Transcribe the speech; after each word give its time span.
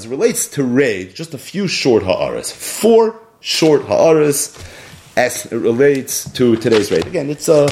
As 0.00 0.08
relates 0.08 0.48
to 0.56 0.64
raid, 0.64 1.14
just 1.14 1.34
a 1.34 1.38
few 1.38 1.68
short 1.68 2.02
ha'aras. 2.02 2.50
Four 2.50 3.20
short 3.40 3.82
ha'aras 3.82 4.56
as 5.14 5.44
it 5.52 5.56
relates 5.58 6.24
to 6.32 6.56
today's 6.56 6.90
raid. 6.90 7.06
Again, 7.06 7.28
it's 7.28 7.50
a 7.50 7.68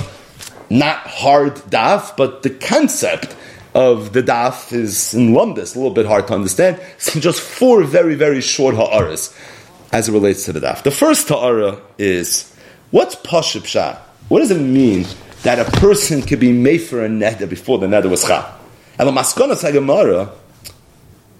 not 0.69 0.99
hard 1.07 1.55
daf, 1.73 2.19
but 2.19 2.43
the 2.43 2.51
concept 2.51 3.35
of 3.75 4.13
the 4.13 4.23
daf 4.23 4.75
is 4.75 5.15
in 5.15 5.33
lumbus, 5.33 5.75
a 5.75 5.79
little 5.79 5.95
bit 5.95 6.05
hard 6.05 6.27
to 6.27 6.35
understand. 6.35 6.79
So 6.99 7.19
just 7.19 7.41
four 7.41 7.83
very, 7.85 8.15
very 8.15 8.43
short 8.43 8.75
ha'aras 8.75 9.35
as 9.91 10.11
it 10.11 10.13
relates 10.13 10.45
to 10.45 10.53
the 10.53 10.61
daf. 10.61 10.83
The 10.83 10.91
first 10.91 11.31
ha'ara 11.31 11.81
is, 11.97 12.55
what's 12.91 13.17
pashib 13.17 13.65
shah? 13.65 13.97
What 14.29 14.41
does 14.41 14.51
it 14.51 14.61
mean 14.61 15.07
that 15.45 15.59
a 15.59 15.65
person 15.81 16.21
could 16.21 16.41
be 16.41 16.53
made 16.53 16.83
for 16.83 17.03
a 17.03 17.09
neder 17.09 17.49
before 17.49 17.79
the 17.79 17.87
neder 17.87 18.11
was 18.11 18.23
chah? 18.23 18.55
And 18.99 19.09
the 19.09 19.13
sagamara, 19.13 20.31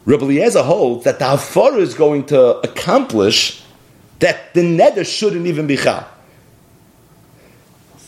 Rabbi 0.09 0.25
Eliezer 0.25 0.63
holds 0.63 1.05
that 1.05 1.19
the 1.19 1.27
hafara 1.27 1.81
is 1.81 1.93
going 1.93 2.25
to 2.27 2.57
accomplish 2.67 3.63
that 4.21 4.55
the 4.55 4.63
neder 4.63 5.05
shouldn't 5.05 5.47
even 5.47 5.67
be 5.67 5.77
chah. 5.77 6.09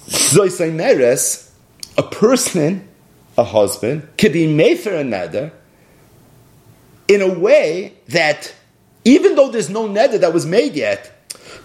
Zoisaimeres, 0.08 1.50
a 1.98 2.02
person, 2.02 2.88
a 3.36 3.44
husband, 3.44 4.08
could 4.16 4.32
be 4.32 4.46
made 4.46 4.80
for 4.80 4.94
a 4.94 5.04
neder 5.04 5.52
in 7.06 7.20
a 7.20 7.28
way 7.28 7.92
that 8.08 8.54
even 9.04 9.34
though 9.34 9.50
there's 9.50 9.68
no 9.68 9.86
neder 9.86 10.18
that 10.18 10.32
was 10.32 10.46
made 10.46 10.72
yet, 10.72 11.12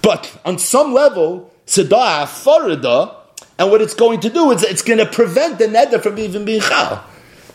but 0.01 0.37
on 0.43 0.59
some 0.59 0.93
level, 0.93 1.49
sedah 1.65 2.25
farida, 2.25 3.15
and 3.57 3.71
what 3.71 3.81
it's 3.81 3.93
going 3.93 4.19
to 4.19 4.29
do 4.29 4.51
is 4.51 4.63
it's 4.63 4.81
going 4.81 4.99
to 4.99 5.05
prevent 5.05 5.59
the 5.59 5.67
neder 5.67 6.03
from 6.03 6.19
even 6.19 6.43
being 6.43 6.59
chal. 6.59 7.05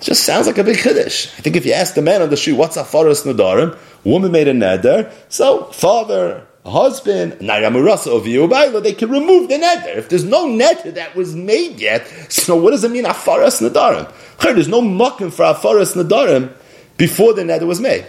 Just 0.01 0.25
sounds 0.25 0.47
like 0.47 0.57
a 0.57 0.65
big 0.65 0.79
chiddush. 0.79 1.27
I 1.39 1.43
think 1.43 1.57
if 1.57 1.67
you 1.67 1.73
ask 1.73 1.95
the 1.95 2.03
man 2.03 2.23
on 2.23 2.31
the 2.31 2.37
shoe, 2.37 2.57
what's 2.57 2.77
a 2.77 2.85
forest 2.85 3.27
nadarim? 3.27 3.77
Woman 4.03 4.33
made 4.33 4.49
a 4.49 4.55
neder, 4.55 5.13
so 5.29 5.65
father, 5.73 6.47
husband, 6.65 7.33
they 7.33 8.95
can 8.95 9.11
remove 9.11 9.49
the 9.49 9.57
neder. 9.57 9.97
If 9.97 10.09
there's 10.09 10.25
no 10.25 10.47
neder 10.47 10.95
that 10.95 11.15
was 11.15 11.35
made 11.35 11.81
yet, 11.81 12.07
so 12.31 12.57
what 12.57 12.71
does 12.71 12.83
it 12.83 12.91
mean 12.91 13.05
afaras 13.05 13.61
nadarim? 13.61 14.11
There's 14.41 14.69
no 14.69 14.81
mucking 14.81 15.33
for 15.33 15.45
afaras 15.45 15.95
nadarim 15.95 16.53
before 16.97 17.35
the 17.35 17.43
neder 17.43 17.67
was 17.67 17.81
made. 17.81 18.07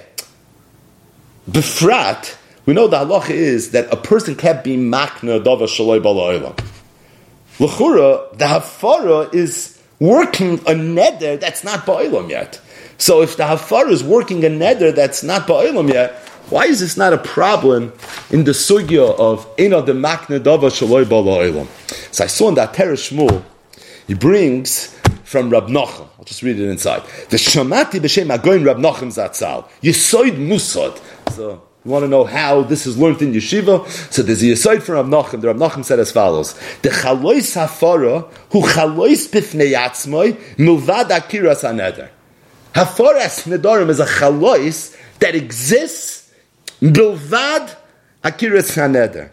Befrat, 1.50 2.38
we 2.66 2.74
know 2.74 2.88
the 2.88 2.98
halacha 3.00 3.32
is 3.32 3.72
that 3.72 3.92
a 3.92 3.98
person 3.98 4.36
can't 4.36 4.64
be 4.64 4.78
makna 4.78 5.44
dava 5.44 5.64
shaloi 5.64 6.02
bala 6.02 6.56
L'chura, 7.60 8.32
the 8.38 8.46
hafara 8.46 9.34
is 9.34 9.81
working 10.02 10.56
a 10.62 10.74
neder 10.74 11.40
that's 11.40 11.64
not 11.64 11.86
ba'ilam 11.86 12.28
yet. 12.28 12.60
So 12.98 13.22
if 13.22 13.38
the 13.38 13.46
hafar 13.46 13.88
is 13.88 14.04
working 14.04 14.44
a 14.44 14.50
neder 14.50 14.94
that's 14.94 15.22
not 15.22 15.48
ba'ilam 15.48 15.94
yet, 15.94 16.14
why 16.50 16.66
is 16.66 16.80
this 16.80 16.98
not 16.98 17.14
a 17.14 17.20
problem 17.20 17.94
in 18.32 18.44
the 18.44 18.52
sugya 18.52 19.18
of 19.20 19.48
ina 19.60 19.86
de 19.86 19.94
makne 19.94 20.40
dava 20.40 20.72
shaloi 20.72 21.06
ba'ilam? 21.06 21.68
So 22.12 22.24
I 22.24 22.28
saw 22.28 22.50
in 22.50 22.56
that 22.56 22.74
Teresh 22.74 23.12
Shmuel, 23.12 23.44
he 24.08 24.16
brings 24.16 24.88
from 25.24 25.52
Rab 25.52 25.68
Nachum. 25.68 26.08
I'll 26.18 26.26
just 26.26 26.42
read 26.42 26.60
it 26.60 26.68
inside. 26.68 27.04
The 27.30 27.38
Shamati 27.38 28.00
b'shem 28.02 28.36
agoin 28.36 28.66
Rab 28.66 28.78
Nachum 28.78 29.10
zatzal. 29.10 29.70
Yisoid 29.84 30.36
musod. 30.36 31.00
So 31.32 31.62
you 31.84 31.90
want 31.90 32.04
to 32.04 32.08
know 32.08 32.26
how 32.26 32.62
this 32.62 32.86
is 32.86 32.98
learned 32.98 33.24
in 33.24 33.34
yeshiva? 33.34 33.88
So 34.14 34.22
there's 34.22 34.44
a 34.44 34.52
aside 34.52 34.84
from 34.84 34.96
Rav 34.96 35.06
Nachum. 35.08 35.42
The 35.42 35.48
Rav 35.48 35.58
Nachum 35.58 35.84
said 35.84 36.00
as 36.00 36.12
follows: 36.12 36.54
The 36.84 36.90
chalois 36.90 37.56
hafara 37.56 38.32
hu 38.52 38.62
chalois 38.62 39.28
bifnei 39.28 39.74
atzmoi 39.74 40.34
milvad 40.58 41.10
akiras 41.10 41.64
aneder. 41.64 42.10
Hafaras 42.76 43.48
nedarim 43.48 43.90
is 43.90 44.00
a 44.00 44.06
chalois 44.06 44.96
that 45.20 45.34
exists 45.34 46.32
milvad 46.80 47.76
akiras 48.24 48.78
aneder. 48.78 49.32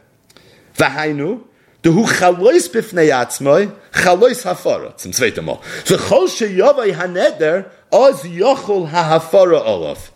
V'hainu 0.74 1.42
the 1.82 1.92
hu 1.92 2.04
chalois 2.04 2.66
bifnei 2.70 3.10
atzmoi 3.10 3.70
chalois 3.92 4.42
hafara. 4.42 4.98
Zum 4.98 5.12
zweiten 5.12 5.44
Mal. 5.44 5.58
V'chol 5.84 6.28
sheyavai 6.28 6.94
haneder 6.94 7.70
oz 7.92 8.22
yochol 8.22 8.90
hahafara 8.90 9.62
olav. 9.66 10.10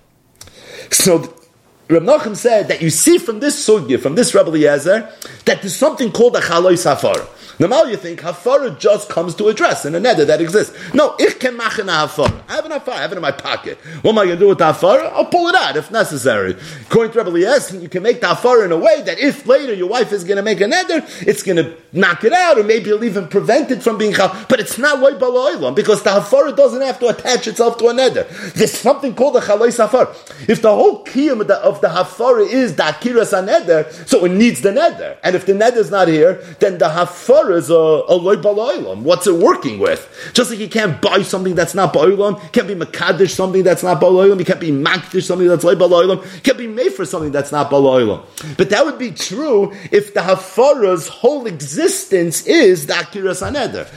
So 0.91 1.42
Reb 1.89 2.05
Nachum 2.05 2.37
said 2.37 2.69
that 2.69 2.81
you 2.81 2.91
see 2.91 3.19
from 3.19 3.41
this 3.41 3.69
sugya, 3.69 4.01
from 4.01 4.15
this 4.15 4.35
Rebbe 4.35 4.49
Eliezer, 4.49 5.13
that 5.45 5.61
there's 5.61 5.77
something 5.77 6.13
called 6.13 6.37
a 6.37 6.41
chaloi 6.41 6.79
safar. 6.79 7.27
Now 7.59 7.85
you 7.85 7.97
think 7.97 8.21
hafara 8.21 8.79
just 8.79 9.09
comes 9.09 9.35
to 9.37 9.49
address 9.49 9.85
in 9.85 9.95
a 9.95 10.01
nether 10.01 10.25
that 10.25 10.41
exists. 10.41 10.77
No, 10.95 11.15
ich 11.19 11.39
can 11.39 11.57
machen 11.57 11.89
a 11.89 11.93
hafara. 11.93 12.43
I 12.49 12.57
have 12.57 12.65
an 12.65 12.73
hafara, 12.73 12.93
I 12.93 13.03
have 13.03 13.13
it 13.13 13.17
in 13.17 13.23
my 13.23 13.33
pocket. 13.33 13.79
What 14.03 14.13
am 14.13 14.19
I 14.19 14.25
going 14.27 14.39
to 14.39 14.41
do 14.45 14.49
with 14.49 14.59
the 14.59 14.73
hafara? 14.73 15.13
I'll 15.13 15.27
pull 15.27 15.49
it 15.49 15.55
out 15.55 15.77
if 15.77 15.91
necessary. 15.91 16.57
According 16.87 17.13
to 17.13 17.19
Rebbe 17.19 17.31
Eliezer, 17.31 17.79
you 17.79 17.89
can 17.89 18.03
make 18.03 18.21
the 18.21 18.29
hafara 18.29 18.65
in 18.65 18.73
a 18.73 18.77
way 18.77 19.03
that 19.03 19.19
if 19.19 19.47
later 19.47 19.75
your 19.75 19.89
wife 19.89 20.13
is 20.13 20.25
going 20.25 20.37
to 20.37 20.43
make 20.43 20.61
a 20.61 20.67
nether, 20.67 21.05
it's 21.21 21.43
going 21.43 21.57
to 21.57 21.77
knock 21.93 22.25
it 22.25 22.33
out, 22.33 22.59
or 22.59 22.65
maybe 22.65 22.91
it'll 22.91 23.05
even 23.05 23.29
prevent 23.29 23.71
it 23.71 23.83
from 23.83 23.99
being 23.99 24.13
chal. 24.13 24.35
But 24.49 24.61
it's 24.61 24.79
not 24.79 25.01
loy 25.01 25.13
baloilam 25.13 25.75
because 25.75 26.03
the 26.03 26.11
hafara 26.11 26.57
doesn't 26.57 26.83
have 26.83 26.99
to 27.01 27.09
attach 27.09 27.47
itself 27.47 27.79
to 27.79 27.89
a 27.89 27.95
nether. 27.95 28.25
There's 28.55 28.73
something 28.73 29.15
called 29.15 29.37
a 29.37 29.41
chaloi 29.41 29.73
safar. 29.73 30.15
If 30.49 30.63
the 30.63 30.75
whole 30.75 31.05
kiyum 31.05 31.41
of 31.41 31.81
the, 31.81 31.89
hafara 31.89 32.49
is 32.49 32.77
the 32.77 32.85
akiras 32.85 33.33
nether, 33.45 33.91
so 34.07 34.25
it 34.25 34.31
needs 34.31 34.61
the 34.61 34.73
nether. 34.73 35.19
And 35.23 35.35
if 35.35 35.47
the 35.47 35.55
nether 35.55 35.81
is 35.81 35.91
not 35.91 36.09
here, 36.09 36.35
then 36.59 36.79
the 36.79 36.87
hafara 36.87 37.42
is 37.51 37.71
a, 37.71 37.75
a 37.75 38.15
loy 38.15 38.37
baloilam. 38.37 39.03
What's 39.03 39.27
it 39.27 39.35
working 39.35 39.79
with? 39.79 40.31
Just 40.33 40.51
like 40.51 40.61
you 40.61 40.69
can't 40.69 41.01
buy 41.01 41.23
something 41.23 41.55
that's 41.55 41.75
not 41.75 41.93
baloilam, 41.93 42.53
can't 42.53 42.69
be 42.69 42.75
makadish 42.75 43.31
something 43.31 43.63
that's 43.63 43.83
not 43.83 44.01
baloilam, 44.01 44.39
you 44.39 44.45
can't 44.45 44.61
be 44.61 44.71
makdish 44.71 45.25
something 45.25 45.49
that's 45.49 45.65
loy 45.65 45.75
baloilam, 45.75 46.23
can't 46.45 46.59
be 46.59 46.69
made 46.69 46.93
for 46.93 47.05
something 47.05 47.33
that's 47.33 47.51
not 47.51 47.71
baloilam. 47.71 48.25
But 48.57 48.71
that 48.71 48.85
would 48.85 48.99
be 48.99 49.11
true 49.11 49.73
if 49.91 50.15
the 50.15 50.21
hafara's 50.21 51.09
whole 51.09 51.47
existence 51.47 52.47
is 52.47 52.87
the 52.87 52.93
akiras 52.93 53.43
aneder. 53.43 53.89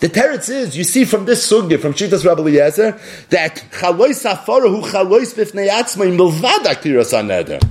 The 0.00 0.08
teretz 0.08 0.50
is, 0.50 0.76
you 0.76 0.82
see 0.82 1.04
from 1.04 1.26
this 1.26 1.48
sugya, 1.48 1.78
from 1.78 1.92
Shitas 1.92 2.26
Rabbi 2.26 2.42
Eliezer, 2.42 2.98
that 3.30 3.62
chalois 3.70 4.24
hafara 4.24 4.68
hu 4.68 4.82
chalois 4.82 5.32
bifnei 5.32 5.68
atzmai 5.68 6.16
milvad 6.16 6.64
akiras 6.64 7.12
aneder. 7.12 7.62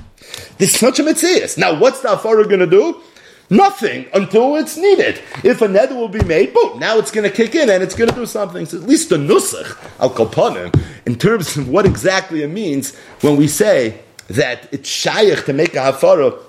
This 0.56 0.74
is 0.74 0.80
such 0.80 0.98
a 0.98 1.02
mitzvah. 1.02 1.60
Now, 1.60 1.78
what's 1.78 2.00
the 2.00 2.08
hafara 2.08 2.44
going 2.48 2.60
to 2.60 2.66
do? 2.66 3.02
Nothing 3.52 4.06
until 4.14 4.56
it's 4.56 4.78
needed. 4.78 5.20
If 5.44 5.60
a 5.60 5.68
nether 5.68 5.94
will 5.94 6.08
be 6.08 6.24
made, 6.24 6.54
boom, 6.54 6.78
now 6.78 6.96
it's 6.96 7.10
going 7.10 7.28
to 7.28 7.36
kick 7.36 7.54
in 7.54 7.68
and 7.68 7.82
it's 7.82 7.94
going 7.94 8.08
to 8.08 8.16
do 8.16 8.24
something. 8.24 8.64
So 8.64 8.78
at 8.78 8.84
least 8.84 9.10
the 9.10 9.16
nusach, 9.16 9.76
al 10.00 10.08
kapanim, 10.08 10.74
in 11.04 11.16
terms 11.16 11.58
of 11.58 11.68
what 11.68 11.84
exactly 11.84 12.42
it 12.42 12.48
means 12.48 12.96
when 13.20 13.36
we 13.36 13.46
say 13.46 14.00
that 14.28 14.72
it's 14.72 14.88
shaykh 14.88 15.44
to 15.44 15.52
make 15.52 15.74
a 15.74 15.80
hafara 15.80 16.40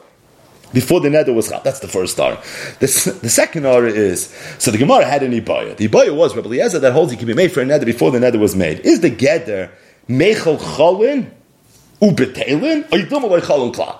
before 0.71 1.01
the 1.01 1.09
nether 1.09 1.33
was 1.33 1.49
chal. 1.49 1.59
That's 1.61 1.81
the 1.81 1.89
first 1.89 2.13
star. 2.13 2.35
The, 2.79 3.19
the 3.21 3.29
second 3.29 3.65
order 3.65 3.87
is 3.87 4.33
so 4.57 4.71
the 4.71 4.77
Gemara 4.77 5.03
had 5.03 5.23
an 5.23 5.33
ibaya. 5.33 5.75
The 5.75 5.89
ibaya 5.89 6.15
was 6.15 6.33
Rabbi 6.37 6.47
Eliezer 6.47 6.79
that 6.79 6.93
holds 6.93 7.11
he 7.11 7.17
can 7.17 7.27
be 7.27 7.33
made 7.33 7.51
for 7.51 7.59
a 7.59 7.65
nether 7.65 7.85
before 7.85 8.11
the 8.11 8.19
nether 8.21 8.39
was 8.39 8.55
made. 8.55 8.79
Is 8.79 9.01
the 9.01 9.09
gather 9.09 9.71
mechel 10.07 10.57
chalin 10.57 11.31
ubetelin 12.01 12.85
or 12.93 12.97
yidum 12.97 13.41
chalin 13.41 13.73
klal? 13.73 13.97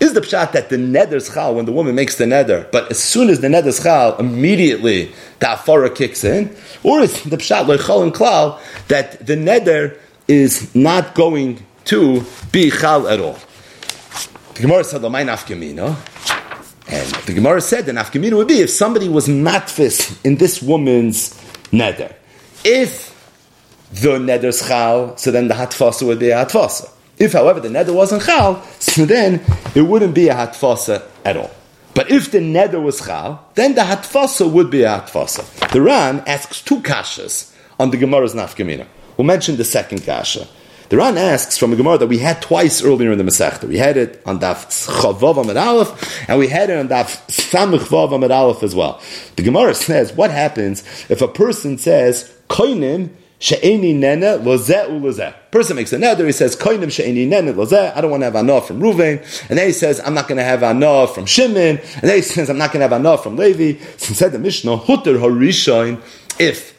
Is 0.00 0.12
the 0.12 0.20
pshat 0.20 0.52
that 0.52 0.68
the 0.70 0.78
nether's 0.78 1.32
chal 1.32 1.54
when 1.54 1.66
the 1.66 1.72
woman 1.72 1.94
makes 1.94 2.16
the 2.16 2.26
nether, 2.26 2.68
but 2.72 2.90
as 2.90 2.98
soon 2.98 3.30
as 3.30 3.40
the 3.40 3.48
nether's 3.48 3.82
chal, 3.82 4.16
immediately 4.18 5.12
the 5.38 5.46
afara 5.46 5.94
kicks 5.94 6.24
in, 6.24 6.54
or 6.82 7.00
is 7.00 7.22
the 7.22 7.36
pshat 7.36 7.68
like 7.68 7.80
chal 7.80 8.02
and 8.02 8.12
klal 8.12 8.60
that 8.88 9.24
the 9.24 9.36
nether 9.36 9.96
is 10.26 10.74
not 10.74 11.14
going 11.14 11.64
to 11.84 12.24
be 12.50 12.70
chal 12.70 13.08
at 13.08 13.20
all? 13.20 13.38
The 14.54 14.62
Gemara 14.62 14.84
said, 14.84 15.00
"Lamay 15.02 15.24
nafkamina," 15.24 15.96
and 16.88 17.08
the 17.26 17.32
Gemara 17.32 17.60
said 17.60 17.86
the 17.86 17.92
nafkamina 17.92 18.36
would 18.36 18.48
be 18.48 18.60
if 18.60 18.70
somebody 18.70 19.08
was 19.08 19.28
matfis 19.28 20.24
in 20.24 20.36
this 20.36 20.60
woman's 20.60 21.40
nether. 21.72 22.14
If 22.64 23.12
the 23.92 24.18
nether's 24.18 24.66
chal, 24.66 25.16
so 25.16 25.30
then 25.30 25.48
the 25.48 25.54
hatfasa 25.54 26.06
would 26.06 26.18
be 26.18 26.30
a 26.30 26.44
hatfasa. 26.44 26.90
If, 27.18 27.32
however, 27.32 27.60
the 27.60 27.70
nether 27.70 27.92
wasn't 27.92 28.24
chal, 28.24 28.62
so 28.80 29.04
then 29.04 29.40
it 29.74 29.82
wouldn't 29.82 30.14
be 30.14 30.28
a 30.28 30.34
hatfasa 30.34 31.02
at 31.24 31.36
all. 31.36 31.50
But 31.94 32.10
if 32.10 32.32
the 32.32 32.40
nether 32.40 32.80
was 32.80 33.00
chal, 33.00 33.48
then 33.54 33.74
the 33.74 33.82
hatfasa 33.82 34.50
would 34.50 34.70
be 34.70 34.82
a 34.82 34.88
hatfasa. 34.88 35.70
The 35.70 35.80
Ran 35.80 36.20
asks 36.26 36.60
two 36.60 36.80
kashas 36.80 37.54
on 37.78 37.90
the 37.90 37.96
Gemara's 37.96 38.34
nafkamina. 38.34 38.86
We'll 39.16 39.26
mention 39.26 39.56
the 39.56 39.64
second 39.64 40.02
kasha. 40.04 40.48
The 40.88 40.98
Ran 40.98 41.16
asks 41.16 41.56
from 41.56 41.72
a 41.72 41.76
Gemara 41.76 41.98
that 41.98 42.08
we 42.08 42.18
had 42.18 42.42
twice 42.42 42.82
earlier 42.82 43.10
in 43.10 43.18
the 43.18 43.24
Masechta. 43.24 43.66
We 43.66 43.78
had 43.78 43.96
it 43.96 44.22
on 44.26 44.38
Daf 44.38 44.66
Chavav 44.86 45.40
Amid 45.40 45.56
Aleph, 45.56 46.28
and 46.28 46.38
we 46.38 46.48
had 46.48 46.68
it 46.68 46.78
on 46.78 46.88
Daf 46.88 47.26
Samich 47.28 47.86
Vav 47.88 48.12
Amid 48.12 48.30
Aleph 48.30 48.62
as 48.62 48.74
well. 48.74 49.00
The 49.36 49.42
Gemara 49.42 49.74
says, 49.74 50.12
what 50.12 50.30
happens 50.30 50.84
if 51.08 51.22
a 51.22 51.28
person 51.28 51.78
says, 51.78 52.36
Koinim 52.48 53.10
she'eni 53.38 53.92
nene 53.92 54.38
lozeh 54.38 54.88
ulozeh. 54.88 55.34
Person 55.50 55.76
makes 55.76 55.92
a 55.92 55.98
nether, 55.98 56.26
he 56.26 56.32
says, 56.32 56.56
Koinim 56.56 56.90
she'eni 56.90 57.26
nene 57.26 57.54
lozeh, 57.54 57.96
I 57.96 58.00
don't 58.00 58.10
want 58.10 58.22
to 58.22 58.26
have 58.26 58.36
anah 58.36 58.60
from 58.60 58.80
Ruvain, 58.80 59.18
and 59.48 59.58
then 59.58 59.66
he 59.66 59.72
says, 59.72 60.00
I'm 60.04 60.14
not 60.14 60.28
going 60.28 60.38
to 60.38 60.44
have 60.44 60.62
anah 60.62 61.06
from 61.06 61.26
Shimon, 61.26 61.78
and 61.78 62.02
then 62.02 62.16
he 62.16 62.22
says, 62.22 62.50
I'm 62.50 62.58
not 62.58 62.72
going 62.72 62.80
to 62.80 62.88
have 62.88 62.92
anah 62.92 63.18
from 63.18 63.36
Levi. 63.36 63.78
So 63.96 64.14
said 64.14 64.32
the 64.32 64.38
Mishnah, 64.38 64.76
Hutter 64.76 65.14
Harishain, 65.14 66.00
if 66.38 66.76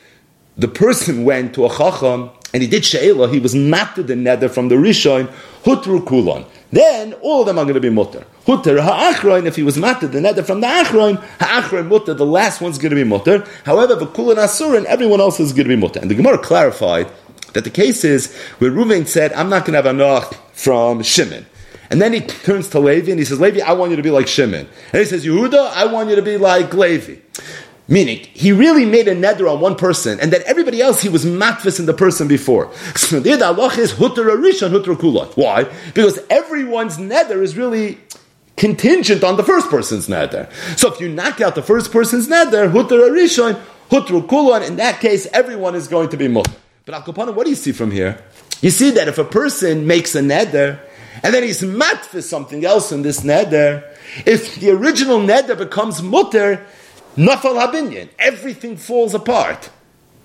the 0.57 0.67
person 0.67 1.25
went 1.25 1.53
to 1.55 1.65
a 1.65 1.69
chacham 1.69 2.31
and 2.55 2.61
he 2.61 2.69
did 2.69 2.85
she'ela, 2.85 3.27
he 3.27 3.37
was 3.37 3.53
matter 3.53 4.01
the 4.01 4.15
nether 4.15 4.47
from 4.47 4.69
the 4.69 4.75
rishon, 4.75 5.27
hutru 5.65 5.99
kulon. 5.99 6.45
Then 6.71 7.11
all 7.15 7.41
of 7.41 7.47
them 7.47 7.59
are 7.59 7.65
going 7.65 7.73
to 7.73 7.81
be 7.81 7.89
mutter. 7.89 8.25
Hutter 8.45 8.81
ha'achroin, 8.81 9.45
if 9.45 9.57
he 9.57 9.63
was 9.63 9.77
matter, 9.77 10.07
the 10.07 10.21
nether 10.21 10.41
from 10.41 10.61
the 10.61 10.67
achroin, 10.67 11.21
ha'achroin 11.41 11.89
mutter, 11.89 12.13
the 12.13 12.25
last 12.25 12.61
one's 12.61 12.77
going 12.77 12.91
to 12.91 12.95
be 12.95 13.03
mutter. 13.03 13.45
However, 13.65 13.95
the 13.95 14.05
kulon 14.05 14.37
asurin, 14.37 14.85
everyone 14.85 15.19
else 15.19 15.37
is 15.41 15.51
going 15.51 15.67
to 15.67 15.75
be 15.75 15.75
mutter. 15.75 15.99
And 15.99 16.09
the 16.09 16.15
Gemara 16.15 16.37
clarified 16.37 17.11
that 17.51 17.65
the 17.65 17.69
case 17.69 18.05
is 18.05 18.33
where 18.59 18.71
Ruvain 18.71 19.05
said, 19.05 19.33
I'm 19.33 19.49
not 19.49 19.65
going 19.65 19.73
to 19.73 19.79
have 19.79 19.85
a 19.85 19.91
noch 19.91 20.33
from 20.53 21.03
Shimon. 21.03 21.45
And 21.89 22.01
then 22.01 22.13
he 22.13 22.21
turns 22.21 22.69
to 22.69 22.79
Levi 22.79 23.11
and 23.11 23.19
he 23.19 23.25
says, 23.25 23.41
Levi, 23.41 23.59
I 23.59 23.73
want 23.73 23.89
you 23.89 23.97
to 23.97 24.03
be 24.03 24.11
like 24.11 24.27
Shimon. 24.27 24.65
And 24.93 24.99
he 24.99 25.03
says, 25.03 25.25
Yehuda, 25.25 25.71
I 25.73 25.87
want 25.87 26.09
you 26.09 26.15
to 26.15 26.21
be 26.21 26.37
like 26.37 26.73
Levi. 26.73 27.17
Meaning, 27.87 28.25
he 28.33 28.51
really 28.51 28.85
made 28.85 29.07
a 29.07 29.15
neder 29.15 29.51
on 29.51 29.59
one 29.59 29.75
person, 29.75 30.19
and 30.19 30.33
that 30.33 30.41
everybody 30.43 30.81
else 30.81 31.01
he 31.01 31.09
was 31.09 31.23
matvis 31.23 31.79
in 31.79 31.85
the 31.85 31.93
person 31.93 32.27
before. 32.27 32.71
So 32.95 33.19
the 33.19 33.33
Allah 33.45 33.71
is 33.77 33.93
rishon. 33.93 35.37
Why? 35.37 35.63
Because 35.93 36.19
everyone's 36.29 36.97
neder 36.97 37.43
is 37.43 37.55
really 37.55 37.99
contingent 38.57 39.23
on 39.23 39.37
the 39.37 39.43
first 39.43 39.69
person's 39.69 40.07
neder. 40.07 40.51
So 40.79 40.91
if 40.91 40.99
you 40.99 41.09
knock 41.09 41.41
out 41.41 41.53
the 41.53 41.61
first 41.61 41.91
person's 41.91 42.27
neder, 42.27 42.71
hutter 42.71 42.97
rishon 43.11 43.61
hutter 43.89 44.19
kulon, 44.21 44.67
in 44.67 44.77
that 44.77 44.99
case, 44.99 45.27
everyone 45.33 45.75
is 45.75 45.87
going 45.87 46.09
to 46.09 46.17
be 46.17 46.27
mutter. 46.27 46.51
But 46.85 46.95
Al 46.95 47.33
what 47.33 47.43
do 47.43 47.49
you 47.49 47.55
see 47.55 47.71
from 47.71 47.91
here? 47.91 48.23
You 48.61 48.69
see 48.69 48.91
that 48.91 49.07
if 49.07 49.17
a 49.17 49.23
person 49.23 49.85
makes 49.85 50.15
a 50.15 50.21
neder, 50.21 50.79
and 51.23 51.33
then 51.33 51.43
he's 51.43 51.61
matvis 51.61 52.23
something 52.23 52.65
else 52.65 52.91
in 52.91 53.01
this 53.01 53.21
neder, 53.21 53.83
if 54.25 54.55
the 54.55 54.71
original 54.71 55.19
neder 55.19 55.57
becomes 55.57 56.01
mutter, 56.01 56.65
Nafal 57.15 57.65
Habinyan. 57.65 58.09
Everything 58.19 58.75
falls 58.75 59.13
apart. 59.13 59.69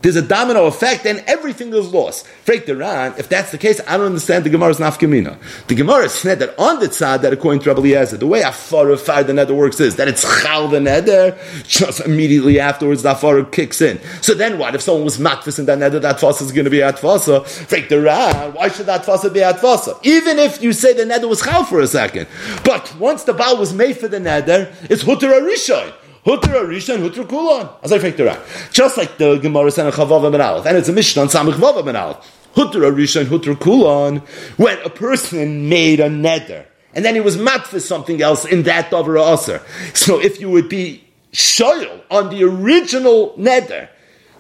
There's 0.02 0.16
a 0.16 0.22
domino 0.22 0.64
effect 0.64 1.04
and 1.04 1.22
everything 1.26 1.75
is 1.75 1.92
lost. 1.92 2.26
Freik 2.46 2.64
the 2.64 2.75
Ran, 2.75 3.12
if 3.19 3.28
that's 3.28 3.50
the 3.50 3.58
case, 3.58 3.82
I 3.87 3.98
don't 3.98 4.06
understand 4.06 4.44
the 4.44 4.50
Gemara's 4.50 4.78
nafkamina. 4.78 5.38
The 5.66 5.75
Gemara 5.75 6.08
said 6.08 6.38
that 6.38 6.58
on 6.58 6.81
the 6.81 6.87
tzad 6.87 7.20
that 7.20 7.34
according 7.34 7.60
to 7.62 7.75
Rabbi 7.75 8.02
the 8.16 8.26
way 8.26 8.40
Afar 8.40 8.96
Fire 8.96 9.25
the 9.25 9.34
nether 9.34 9.54
works 9.54 9.78
is 9.78 9.96
that 9.96 10.08
it's 10.08 10.22
chal 10.42 10.69
the 10.69 10.81
nether, 10.81 11.38
just 11.64 12.00
immediately 12.00 12.58
afterwards 12.58 13.02
the 13.02 13.12
Afar 13.12 13.44
kicks 13.44 13.82
in. 13.82 14.00
So 14.22 14.32
then 14.32 14.58
what? 14.58 14.75
If 14.75 14.81
someone 14.81 15.04
was 15.04 15.19
matfis 15.19 15.58
in 15.58 15.66
that 15.66 15.78
nether, 15.78 16.00
that 16.00 16.16
tfasa 16.16 16.43
is 16.43 16.52
going 16.52 16.64
to 16.64 16.70
be 16.70 16.78
atfasa. 16.78 17.43
Freik 17.69 17.90
the 17.90 18.00
Ran, 18.00 18.54
why 18.54 18.69
should 18.69 18.86
that 18.86 19.04
tfasa 19.04 19.32
be 19.32 19.40
atfasa? 19.40 20.00
Even 20.02 20.38
if 20.38 20.62
you 20.62 20.72
say 20.72 20.94
the 20.94 21.04
nether 21.04 21.28
was 21.28 21.43
chal 21.43 21.62
for 21.64 21.81
a 21.81 21.86
second. 21.86 22.26
But 22.64 22.96
once 22.98 23.25
the 23.25 23.34
Baal 23.34 23.58
was 23.58 23.75
made 23.75 23.98
for 23.98 24.08
the 24.08 24.19
nether, 24.19 24.72
it's 24.84 25.02
hutter 25.02 25.28
arishoy. 25.28 25.93
Hutter 26.25 26.50
Arisha 26.50 26.94
and 26.94 27.02
Hutter 27.02 27.25
Kulon. 27.25 27.70
As 27.82 27.93
I 27.93 27.99
think 27.99 28.17
the 28.17 28.38
Just 28.72 28.96
like 28.96 29.17
the 29.17 29.37
Gemara 29.38 29.70
said 29.70 29.87
on 29.87 29.93
Chavav 29.93 30.26
and 30.26 30.43
Aleph. 30.43 30.67
And 30.67 30.76
it's 30.76 30.88
a 30.88 30.93
Mishnah 30.93 31.22
on 31.22 31.28
Samach 31.28 31.55
Vav 31.55 31.87
and 31.87 31.96
Aleph. 31.96 32.17
Hutter 32.55 32.81
Arisha 32.81 33.20
and 33.20 33.28
Hutter 33.28 33.55
Kulon. 33.55 34.20
When 34.58 34.78
a 34.84 34.90
person 34.90 35.69
made 35.69 36.00
a 36.00 36.08
neder. 36.08 36.67
And 36.93 37.05
then 37.05 37.14
he 37.14 37.20
was 37.20 37.38
mat 37.38 37.67
for 37.67 37.81
something 37.81 38.20
else 38.20 38.44
in 38.44 38.64
that 38.64 38.90
Dover 38.90 39.17
Aser. 39.17 39.62
So 39.94 40.20
if 40.20 40.40
you 40.40 40.50
would 40.50 40.69
be 40.69 41.05
shoyal 41.32 42.02
on 42.11 42.31
the 42.31 42.44
original 42.44 43.34
neder, 43.38 43.88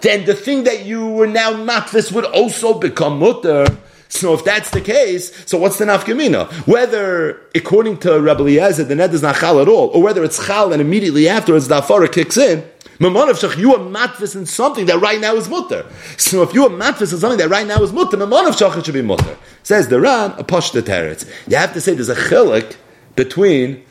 then 0.00 0.24
the 0.24 0.34
thing 0.34 0.64
that 0.64 0.84
you 0.84 1.08
were 1.08 1.26
now 1.26 1.52
matvis 1.52 2.12
would 2.12 2.24
also 2.24 2.78
become 2.78 3.20
mutter. 3.20 3.66
So 4.10 4.34
if 4.34 4.44
that's 4.44 4.70
the 4.70 4.80
case, 4.80 5.32
so 5.46 5.56
what's 5.56 5.78
the 5.78 5.84
nafkamina? 5.84 6.66
Whether, 6.66 7.40
according 7.54 7.98
to 7.98 8.20
Rabbi 8.20 8.40
Eliezer, 8.40 8.84
the 8.84 8.96
net 8.96 9.14
is 9.14 9.22
not 9.22 9.36
chal 9.36 9.60
at 9.60 9.68
all, 9.68 9.88
or 9.88 10.02
whether 10.02 10.22
it's 10.24 10.44
chal 10.44 10.72
and 10.72 10.82
immediately 10.82 11.28
afterwards 11.28 11.68
the 11.68 11.80
afara 11.80 12.12
kicks 12.12 12.36
in, 12.36 12.64
Mamonov 12.98 13.56
you 13.56 13.72
are 13.72 13.78
matvis 13.78 14.36
in 14.36 14.44
something 14.44 14.84
that 14.86 15.00
right 15.00 15.20
now 15.20 15.34
is 15.36 15.48
mutter. 15.48 15.86
So 16.18 16.42
if 16.42 16.52
you 16.52 16.66
are 16.66 16.68
matvis 16.68 17.12
in 17.12 17.18
something 17.18 17.38
that 17.38 17.48
right 17.48 17.66
now 17.66 17.82
is 17.82 17.92
mutter, 17.92 18.16
Mamonov 18.16 18.58
shach 18.58 18.84
should 18.84 18.92
be 18.92 19.00
mutter. 19.00 19.38
Says 19.62 19.88
the 19.88 20.00
Ran, 20.00 20.32
a 20.32 20.44
pashta 20.44 20.82
teretz. 20.82 21.26
You 21.48 21.56
have 21.56 21.72
to 21.72 21.80
say 21.80 21.94
there's 21.94 22.08
a 22.08 22.14
chilik 22.16 22.76
between 23.14 23.84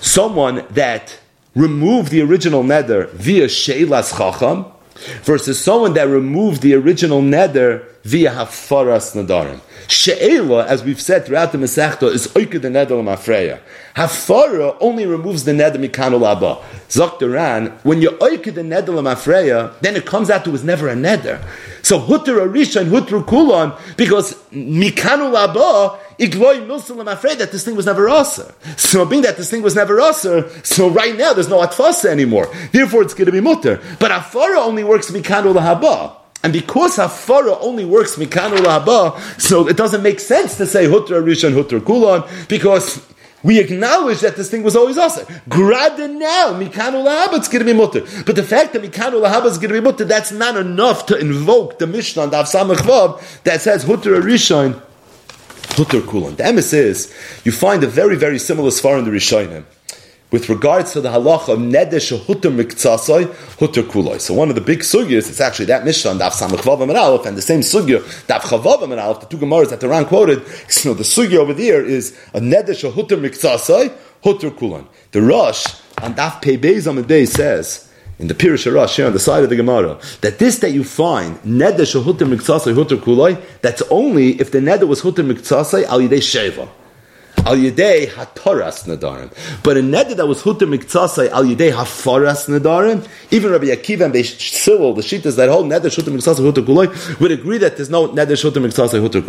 someone 0.00 0.64
that 0.70 1.18
removed 1.54 2.10
the 2.10 2.22
original 2.22 2.62
neder 2.62 3.10
via 3.10 3.46
sheilas 3.46 4.16
chacham 4.16 4.66
versus 5.22 5.62
someone 5.62 5.94
that 5.94 6.04
removed 6.08 6.62
the 6.62 6.74
original 6.74 7.20
neder 7.20 7.84
via 8.04 8.30
hafaras 8.30 9.16
nadarim. 9.16 9.60
She'ela, 9.88 10.66
as 10.66 10.84
we've 10.84 11.00
said 11.00 11.24
throughout 11.24 11.52
the 11.52 11.58
Masechta, 11.58 12.12
is 12.12 12.28
oike 12.28 12.60
the 12.60 12.68
neder 12.68 13.02
mafreya. 13.02 13.60
Hafara 13.96 14.76
only 14.80 15.06
removes 15.06 15.44
the 15.44 15.52
neder 15.52 15.76
mikanu 15.76 16.20
laba. 16.20 16.62
Zok 16.88 17.82
when 17.82 18.02
you 18.02 18.10
oike 18.10 18.54
the 18.54 18.60
neder 18.60 18.88
mafreya, 19.02 19.78
then 19.80 19.96
it 19.96 20.04
comes 20.04 20.28
out 20.28 20.44
to 20.44 20.50
was 20.50 20.62
never 20.62 20.88
a 20.88 20.94
neder. 20.94 21.42
So 21.82 21.98
hutter 21.98 22.40
arisha 22.40 22.80
and 22.80 22.90
hutter 22.90 23.20
kulon, 23.20 23.78
because 23.96 24.34
mikanu 24.52 25.32
laba, 25.32 25.98
igloy 26.18 26.56
milsalim 26.56 27.10
afraid 27.10 27.38
that 27.38 27.52
this 27.52 27.64
thing 27.64 27.74
was 27.74 27.86
never 27.86 28.08
aser. 28.08 28.54
So 28.76 29.06
being 29.06 29.22
that 29.22 29.38
this 29.38 29.50
thing 29.50 29.62
was 29.62 29.74
never 29.74 29.98
aser, 29.98 30.50
so 30.62 30.90
right 30.90 31.16
now 31.16 31.32
there's 31.32 31.48
no 31.48 31.66
atfasa 31.66 32.06
anymore. 32.06 32.50
Therefore 32.70 33.02
it's 33.02 33.14
going 33.14 33.26
to 33.26 33.32
be 33.32 33.40
mutter. 33.40 33.80
But 33.98 34.10
hafara 34.10 34.58
only 34.58 34.84
works 34.84 35.10
mikanu 35.10 35.54
lahaba. 35.54 36.23
And 36.44 36.52
because 36.52 36.98
Hafara 36.98 37.56
only 37.62 37.86
works 37.86 38.16
Mikanu 38.16 38.58
Lahaba, 38.58 39.18
so 39.40 39.66
it 39.66 39.78
doesn't 39.78 40.02
make 40.02 40.20
sense 40.20 40.58
to 40.58 40.66
say 40.66 40.84
Hutra 40.84 41.24
Rishon 41.24 41.54
Hutra 41.54 41.80
Kulon, 41.80 42.48
because 42.48 43.02
we 43.42 43.58
acknowledge 43.58 44.20
that 44.20 44.36
this 44.36 44.50
thing 44.50 44.62
was 44.62 44.76
always 44.76 44.98
awesome. 44.98 45.26
Grab 45.48 45.98
it 45.98 46.10
now, 46.10 46.52
Mikanu 46.52 47.02
Lahaba, 47.02 47.38
it's 47.38 47.48
going 47.48 47.64
to 47.64 47.72
be 47.72 47.72
mutter. 47.72 48.02
But 48.26 48.36
the 48.36 48.42
fact 48.42 48.74
that 48.74 48.82
Mikanu 48.82 49.26
Lahaba 49.26 49.46
is 49.46 49.56
going 49.56 49.72
to 49.72 49.80
be 49.80 49.80
mutter, 49.80 50.04
that's 50.04 50.32
not 50.32 50.58
enough 50.58 51.06
to 51.06 51.18
invoke 51.18 51.78
the 51.78 51.86
Mishnah, 51.86 52.26
the 52.26 52.42
Avsamach 52.42 53.42
that 53.44 53.62
says 53.62 53.86
Hutra 53.86 54.20
Rishon 54.20 54.82
Hutra 55.76 56.02
Kulon. 56.02 56.36
The 56.36 56.42
emes 56.42 56.74
is, 56.74 57.14
you 57.44 57.52
find 57.52 57.82
a 57.82 57.86
very, 57.86 58.16
very 58.16 58.38
similar 58.38 58.68
svar 58.68 58.98
in 58.98 59.06
the 59.06 59.10
Rishonim 59.10 59.64
with 60.34 60.48
regards 60.48 60.92
to 60.92 61.00
the 61.00 61.10
halacha 61.10 61.50
of 61.50 61.60
nedesh 61.60 62.10
hutter 62.26 62.50
miktsasai 62.50 63.32
hutter 63.60 63.84
kuloi. 63.84 64.20
So 64.20 64.34
one 64.34 64.48
of 64.48 64.56
the 64.56 64.60
big 64.60 64.80
sugyas, 64.80 65.28
it's 65.30 65.40
actually 65.40 65.66
that 65.66 65.84
Mishnah 65.84 66.10
on 66.10 66.18
Daf 66.18 66.32
Samachvavam 66.32 66.88
and 66.88 66.96
Aleph, 66.96 67.24
and 67.24 67.36
the 67.36 67.40
same 67.40 67.60
sugya 67.60 68.00
Daf 68.26 68.40
Chavavam 68.40 68.90
and 68.90 68.98
Aleph, 68.98 69.20
the 69.20 69.26
two 69.26 69.38
Gemaras 69.38 69.70
that 69.70 69.78
the 69.78 69.88
Ran 69.88 70.06
quoted. 70.06 70.38
Know, 70.84 70.94
the 70.94 71.04
sugya 71.04 71.36
over 71.36 71.54
there 71.54 71.84
is 71.84 72.18
a 72.34 72.40
nedesh 72.40 72.82
hutter 72.92 73.16
miktsasai 73.16 73.96
hutter 74.24 74.50
kulon. 74.50 74.88
The 75.12 75.22
Rosh 75.22 75.66
on 76.02 76.16
Daf 76.16 76.42
Pei 76.42 76.58
Beis 76.58 76.88
on 76.88 76.96
the 76.96 77.04
day 77.04 77.26
says 77.26 77.88
in 78.18 78.26
the 78.26 78.34
Pirush 78.34 78.66
Rosh 78.74 78.96
here 78.96 79.06
on 79.06 79.12
the 79.12 79.20
side 79.20 79.44
of 79.44 79.50
the 79.50 79.56
Gemara 79.56 80.00
that 80.22 80.40
this 80.40 80.58
that 80.58 80.72
you 80.72 80.82
find 80.82 81.38
nedesh 81.42 81.94
hutter 82.02 82.26
miktsasai 82.26 82.74
hutter 82.74 82.96
kuloi. 82.96 83.40
That's 83.62 83.82
only 83.82 84.40
if 84.40 84.50
the 84.50 84.58
neder 84.58 84.88
was 84.88 85.00
hutter 85.00 85.22
miktsasai 85.22 85.84
al 85.84 86.00
yidei 86.00 86.18
sheva 86.18 86.68
al 87.46 87.56
yedei 87.56 88.08
hatoras 88.08 88.86
nadarim. 88.86 89.30
But 89.62 89.76
a 89.76 89.80
neder 89.80 90.16
that 90.16 90.26
was 90.26 90.42
huter 90.42 90.66
miktsasai 90.66 91.30
al 91.30 91.44
yedei 91.44 91.72
hafaras 91.72 92.48
nadarim, 92.48 93.06
even 93.30 93.52
Rabbi 93.52 93.66
Akiva 93.66 94.06
and 94.06 94.14
Beish 94.14 94.64
the 94.64 95.02
shittas 95.02 95.36
that 95.36 95.48
hold 95.48 95.66
neder 95.66 95.90
shuter 95.92 96.10
miktsasai 96.10 96.52
huter 96.52 97.20
would 97.20 97.32
agree 97.32 97.58
that 97.58 97.76
there's 97.76 97.90
no 97.90 98.08
neder 98.08 98.36
shuter 98.36 98.60
miktsasai 98.60 99.06
huter. 99.06 99.22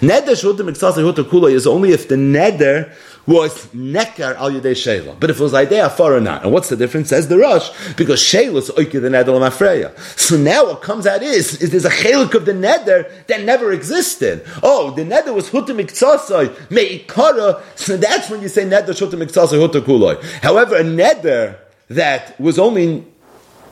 Neder 0.00 0.36
shuter 0.36 0.64
miktsasai 0.64 1.54
is 1.54 1.66
only 1.66 1.92
if 1.92 2.08
the 2.08 2.16
neder 2.16 2.92
was 3.26 3.66
nekar 3.68 4.36
al 4.36 4.50
yedei 4.50 4.74
shela. 4.74 5.18
But 5.18 5.30
if 5.30 5.40
it 5.40 5.42
was 5.42 5.54
idea 5.54 5.88
far 5.88 6.14
or 6.14 6.20
not, 6.20 6.42
and 6.42 6.52
what's 6.52 6.68
the 6.68 6.76
difference? 6.76 7.08
Says 7.08 7.28
the 7.28 7.38
Rosh, 7.38 7.70
because 7.96 8.20
shela 8.20 8.56
is 8.56 8.70
oike 8.70 8.92
the 8.92 9.08
neder 9.08 9.26
mafreya. 9.26 9.98
So 10.18 10.36
now 10.36 10.66
what 10.66 10.82
comes 10.82 11.06
out 11.06 11.22
is, 11.22 11.60
is 11.62 11.70
there's 11.70 11.84
a 11.84 11.90
chelik 11.90 12.34
of 12.34 12.44
the 12.44 12.52
neder 12.52 13.10
that 13.26 13.42
never 13.42 13.72
existed. 13.72 14.44
Oh, 14.62 14.90
the 14.90 15.02
neder 15.02 15.34
was 15.34 15.50
hutim 15.50 15.80
iktsasai 15.80 16.48
meikara. 16.68 17.62
So 17.76 17.96
that's 17.96 18.28
when 18.28 18.42
you 18.42 18.48
say 18.48 18.64
neder 18.64 18.88
shutim 18.88 19.24
iktsasai 19.24 19.58
huta 19.58 19.80
kuloi. 19.80 20.22
However, 20.42 20.76
a 20.76 20.82
neder 20.82 21.56
that 21.88 22.38
was 22.38 22.58
only 22.58 23.06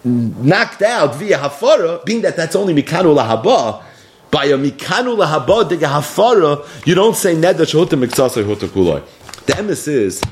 knocked 0.05 0.83
out 0.83 1.15
via 1.17 1.39
hafara, 1.39 2.05
being 2.05 2.23
that 2.23 2.37
that's 2.37 2.57
only 2.57 2.75
mikanu 2.75 3.15
lahaba. 3.15 3.83
By 4.31 4.47
a 4.47 4.57
mikanu 4.57 5.17
lahaba 5.17 5.69
diga 5.69 5.89
hafara, 5.89 6.87
you 6.87 6.95
don't 6.95 7.17
say 7.17 7.35
neder 7.35 7.67
shutim 7.67 8.07
iktsasai 8.07 8.45
huta 8.45 8.67
kuloi. 8.67 9.03
The 9.47 9.55
emes 9.55 9.89
is 9.89 10.23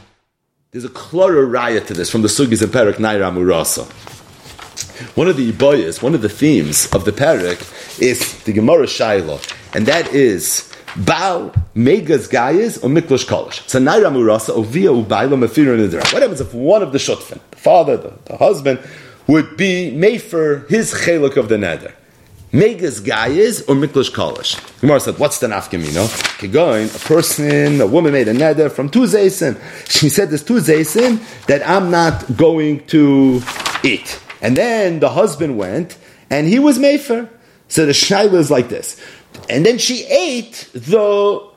there's 0.70 0.84
a 0.84 0.88
clearer 0.88 1.44
riot 1.44 1.88
to 1.88 1.94
this 1.94 2.10
from 2.10 2.22
the 2.22 2.28
Sugis 2.28 2.62
and 2.62 2.72
Perik 2.72 2.94
Naira 2.94 3.32
Murasa. 3.32 3.84
One 5.16 5.26
of 5.26 5.36
the 5.36 5.50
ibayas, 5.50 6.00
one 6.00 6.14
of 6.14 6.22
the 6.22 6.28
themes 6.28 6.86
of 6.92 7.04
the 7.04 7.10
Perik 7.10 7.58
is 8.00 8.40
the 8.44 8.52
Gemara 8.52 8.86
Shaila, 8.86 9.40
and 9.74 9.86
that 9.86 10.14
is 10.14 10.72
Baal 10.96 11.52
Megas 11.74 12.28
Gayas 12.28 12.84
or 12.84 12.88
Miklosh 12.88 13.26
Kolish. 13.26 13.68
So 13.68 13.80
Naira 13.80 14.12
Murasa 14.12 14.54
Ovia 14.54 15.04
Ubaila 15.04 15.34
Mefira 15.34 15.76
Nidra. 15.76 16.12
What 16.12 16.22
happens 16.22 16.40
if 16.40 16.54
one 16.54 16.82
of 16.82 16.92
the 16.92 16.98
Shutfin, 16.98 17.40
the 17.50 17.56
father, 17.56 17.96
the, 17.96 18.12
the 18.26 18.36
husband, 18.36 18.78
would 19.26 19.56
be 19.56 19.90
made 19.90 20.22
for 20.22 20.60
his 20.68 20.92
chalik 20.92 21.36
of 21.36 21.48
the 21.48 21.56
neder? 21.56 21.92
Megas 22.52 23.00
Gayas 23.00 23.62
or 23.68 23.76
Miklosh 23.76 24.10
Kolish. 24.10 24.58
Gemara 24.80 24.98
said, 24.98 25.18
what's 25.18 25.38
the 25.38 25.46
nafkamino? 25.46 26.08
Kegoin, 26.38 26.94
a 26.94 26.98
person, 27.06 27.80
a 27.80 27.86
woman 27.86 28.12
made 28.12 28.26
a 28.26 28.34
neder 28.34 28.70
from 28.70 28.88
two 28.88 29.02
zaysin. 29.02 29.56
She 29.88 30.08
said 30.08 30.30
there's 30.30 30.42
two 30.42 30.54
zaysin 30.54 31.20
that 31.46 31.66
I'm 31.68 31.92
not 31.92 32.36
going 32.36 32.84
to 32.86 33.40
eat. 33.84 34.20
And 34.42 34.56
then 34.56 34.98
the 34.98 35.10
husband 35.10 35.58
went 35.58 35.96
and 36.28 36.48
he 36.48 36.58
was 36.58 36.78
mefer. 36.78 37.28
So 37.68 37.86
the 37.86 37.92
shaila 37.92 38.34
is 38.34 38.50
like 38.50 38.68
this. 38.68 39.00
And 39.48 39.64
then 39.64 39.78
she 39.78 40.04
ate 40.06 40.68
the 40.72 41.49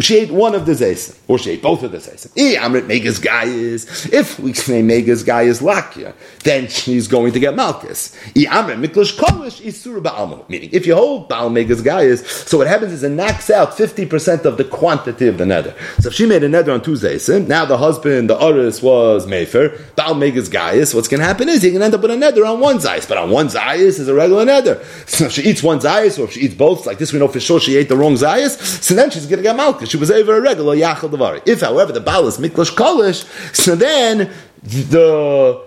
she 0.00 0.18
ate 0.18 0.30
one 0.32 0.54
of 0.54 0.66
the 0.66 0.72
zaysim, 0.72 1.16
or 1.28 1.38
she 1.38 1.52
ate 1.52 1.62
both 1.62 1.82
of 1.82 1.92
the 1.92 1.98
zaysim. 1.98 2.32
Amrit 2.56 2.86
megas 2.86 3.20
guyis. 3.20 4.12
If 4.12 4.40
we 4.40 4.52
say 4.52 4.82
megas 4.82 5.22
guyis 5.22 5.62
lakia, 5.62 6.14
then 6.42 6.66
she's 6.68 7.06
going 7.06 7.32
to 7.32 7.38
get 7.38 7.54
malchus. 7.54 8.14
Amrit 8.34 8.84
miklish 8.84 9.16
kolish 9.16 9.60
isur 9.62 10.02
ba'almo. 10.02 10.48
Meaning, 10.48 10.70
if 10.72 10.86
you 10.86 10.94
hold 10.94 11.28
baal 11.28 11.48
megas 11.48 11.80
guyis, 11.80 12.26
so 12.26 12.58
what 12.58 12.66
happens 12.66 12.92
is 12.92 13.04
it 13.04 13.10
knocks 13.10 13.50
out 13.50 13.76
fifty 13.76 14.04
percent 14.04 14.44
of 14.44 14.56
the 14.56 14.64
quantity 14.64 15.28
of 15.28 15.38
the 15.38 15.46
nether. 15.46 15.74
So 16.00 16.08
if 16.08 16.14
she 16.14 16.26
made 16.26 16.42
a 16.42 16.48
nether 16.48 16.72
on 16.72 16.82
two 16.82 16.92
zaysim, 16.92 17.46
now 17.46 17.64
the 17.64 17.78
husband, 17.78 18.30
the 18.30 18.36
oris 18.36 18.82
was 18.82 19.26
mefer, 19.26 19.80
baal 19.94 20.14
megas 20.14 20.48
gaius. 20.48 20.92
What's 20.92 21.06
going 21.06 21.20
to 21.20 21.26
happen 21.26 21.48
is 21.48 21.62
he 21.62 21.70
can 21.70 21.82
end 21.82 21.94
up 21.94 22.02
with 22.02 22.10
a 22.10 22.16
nether 22.16 22.44
on 22.44 22.58
one 22.58 22.78
zayis, 22.78 23.08
but 23.08 23.16
on 23.16 23.30
one 23.30 23.46
zayis 23.46 24.00
is 24.00 24.08
a 24.08 24.14
regular 24.14 24.44
nether. 24.44 24.82
So 25.06 25.26
if 25.26 25.32
she 25.32 25.42
eats 25.42 25.62
one 25.62 25.78
zayis, 25.78 26.18
or 26.18 26.24
if 26.24 26.32
she 26.32 26.40
eats 26.40 26.54
both, 26.54 26.84
like 26.84 26.98
this, 26.98 27.12
we 27.12 27.20
know 27.20 27.28
for 27.28 27.38
sure 27.38 27.60
she 27.60 27.76
ate 27.76 27.88
the 27.88 27.96
wrong 27.96 28.14
zayis. 28.14 28.58
So 28.82 28.94
then 28.94 29.10
she's 29.10 29.26
going 29.26 29.36
to 29.36 29.42
get 29.42 29.54
malchus 29.54 29.83
she 29.86 29.96
was 29.96 30.10
over 30.10 30.36
a 30.36 30.40
regular 30.40 30.76
yachal. 30.76 31.42
If, 31.46 31.60
however, 31.60 31.92
the 31.92 32.00
baal 32.00 32.26
is 32.26 32.38
miklash 32.38 32.74
kolish, 32.74 33.24
so 33.54 33.74
then 33.76 34.32
the 34.62 35.64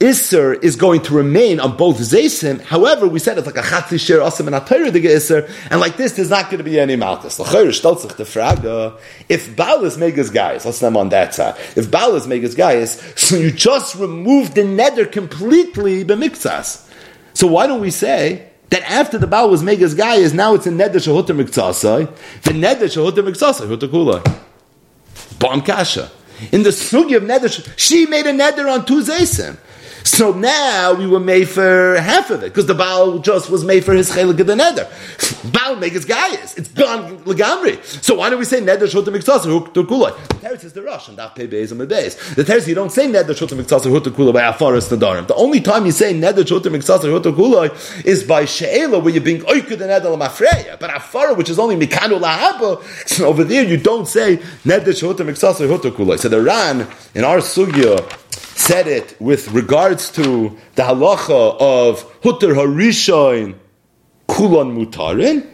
Isser 0.00 0.62
is 0.64 0.76
going 0.76 1.02
to 1.02 1.12
remain 1.12 1.60
on 1.60 1.76
both 1.76 1.98
Zaysim. 1.98 2.62
However, 2.62 3.06
we 3.06 3.18
said 3.18 3.36
it's 3.36 3.46
like 3.46 3.58
a 3.58 3.60
Chatzi 3.60 4.00
Shir 4.00 4.20
Asim 4.20 4.46
and 4.46 4.56
Atayr 4.56 4.90
Diga 4.90 5.10
Isser, 5.10 5.46
and 5.70 5.78
like 5.78 5.98
this, 5.98 6.12
there's 6.12 6.30
not 6.30 6.46
going 6.46 6.56
to 6.56 6.64
be 6.64 6.80
any 6.80 6.96
Malchus. 6.96 7.38
If 9.28 9.56
Baal 9.56 9.84
is 9.84 9.98
Megas 9.98 10.30
guys, 10.30 10.64
let's 10.64 10.78
them 10.78 10.96
on 10.96 11.10
that 11.10 11.34
side. 11.34 11.56
If 11.76 11.90
Baal 11.90 12.14
is 12.14 12.26
Megas 12.26 12.54
guys, 12.54 12.98
so 13.14 13.36
you 13.36 13.50
just 13.50 13.94
remove 13.94 14.54
the 14.54 14.64
nether 14.64 15.04
completely 15.04 16.02
b'miktsas. 16.02 16.88
So 17.34 17.46
why 17.46 17.66
don't 17.66 17.82
we 17.82 17.90
say 17.90 18.49
that 18.70 18.82
after 18.90 19.18
the 19.18 19.26
Baal 19.26 19.50
was 19.50 19.62
Megas 19.62 19.94
guy 19.94 20.16
is 20.16 20.32
now 20.32 20.54
it's 20.54 20.66
a 20.66 20.70
Neder 20.70 20.94
Shahuta 20.94 21.36
Miktsasai, 21.36 22.08
the 22.42 22.50
Neder 22.52 22.84
Shahuta 22.84 23.22
Miktsasai, 23.28 23.66
Huta 23.66 23.88
Bam 25.38 25.60
Kasha. 25.62 26.10
In 26.52 26.62
the 26.62 26.70
Sugi 26.70 27.16
of 27.16 27.24
Neder, 27.24 27.72
she 27.76 28.06
made 28.06 28.26
a 28.26 28.32
Neder 28.32 28.72
on 28.72 28.86
two 28.86 29.02
Zaysim. 29.02 29.56
So 30.04 30.32
now 30.32 30.94
we 30.94 31.06
were 31.06 31.20
made 31.20 31.48
for 31.48 31.96
half 32.00 32.30
of 32.30 32.42
it 32.42 32.46
because 32.46 32.66
the 32.66 32.74
Baal 32.74 33.18
just 33.18 33.50
was 33.50 33.64
made 33.64 33.84
for 33.84 33.92
his 33.92 34.10
chelik 34.10 34.40
of 34.40 34.46
the 34.46 34.56
nether. 34.56 34.88
Baal 35.52 35.76
make 35.76 35.92
his 35.92 36.06
guyas. 36.06 36.56
It's 36.56 36.68
gone 36.68 37.18
legamri. 37.20 37.82
So 38.02 38.16
why 38.16 38.30
don't 38.30 38.38
we 38.38 38.44
say 38.44 38.60
nether 38.60 38.86
shotem 38.86 39.14
miksasa 39.16 39.46
hukulai? 39.46 40.16
The 40.28 40.48
teretz 40.48 40.64
is 40.64 40.72
the 40.72 40.82
rush 40.82 41.08
and 41.08 41.18
that 41.18 41.34
pay 41.34 41.46
beis 41.46 41.72
and 41.72 41.80
beis. 41.80 42.34
The 42.34 42.44
teretz 42.44 42.66
you 42.66 42.74
don't 42.74 42.90
say 42.90 43.06
nether 43.06 43.34
shotem 43.34 43.62
miksasa 43.62 43.90
hukulai 43.90 44.32
by 44.32 44.42
afaris 44.42 44.94
nadarim. 44.94 45.26
The 45.26 45.34
only 45.34 45.60
time 45.60 45.86
you 45.86 45.92
say 45.92 46.12
nether 46.12 46.44
shotem 46.44 46.76
miksasa 46.76 47.22
hukulai 47.22 48.04
is 48.04 48.24
by 48.24 48.44
she'ela 48.44 48.98
where 48.98 49.12
you're 49.12 49.22
being 49.22 49.42
oiked 49.42 49.78
the 49.78 49.86
nether 49.86 50.08
lamafreya. 50.08 50.78
But 50.78 50.90
afara 50.90 51.36
which 51.36 51.50
is 51.50 51.58
only 51.58 51.76
mikanu 51.76 52.20
lahaba. 52.20 53.20
Over 53.20 53.44
there 53.44 53.64
you 53.64 53.76
don't 53.76 54.06
say 54.06 54.42
nether 54.64 54.92
shotem 54.92 55.30
miksasa 55.30 55.68
hukulai. 55.68 56.18
So 56.18 56.28
the 56.28 56.40
Ran 56.40 56.88
in 57.14 57.24
our 57.24 57.38
sugya 57.38 58.19
said 58.60 58.86
it 58.86 59.16
with 59.20 59.50
regards 59.52 60.12
to 60.12 60.56
the 60.74 60.82
halacha 60.82 61.56
of 61.58 62.02
Hutter 62.22 62.48
Harishain 62.48 63.56
Kulon 64.28 64.76
Mutarin. 64.76 65.48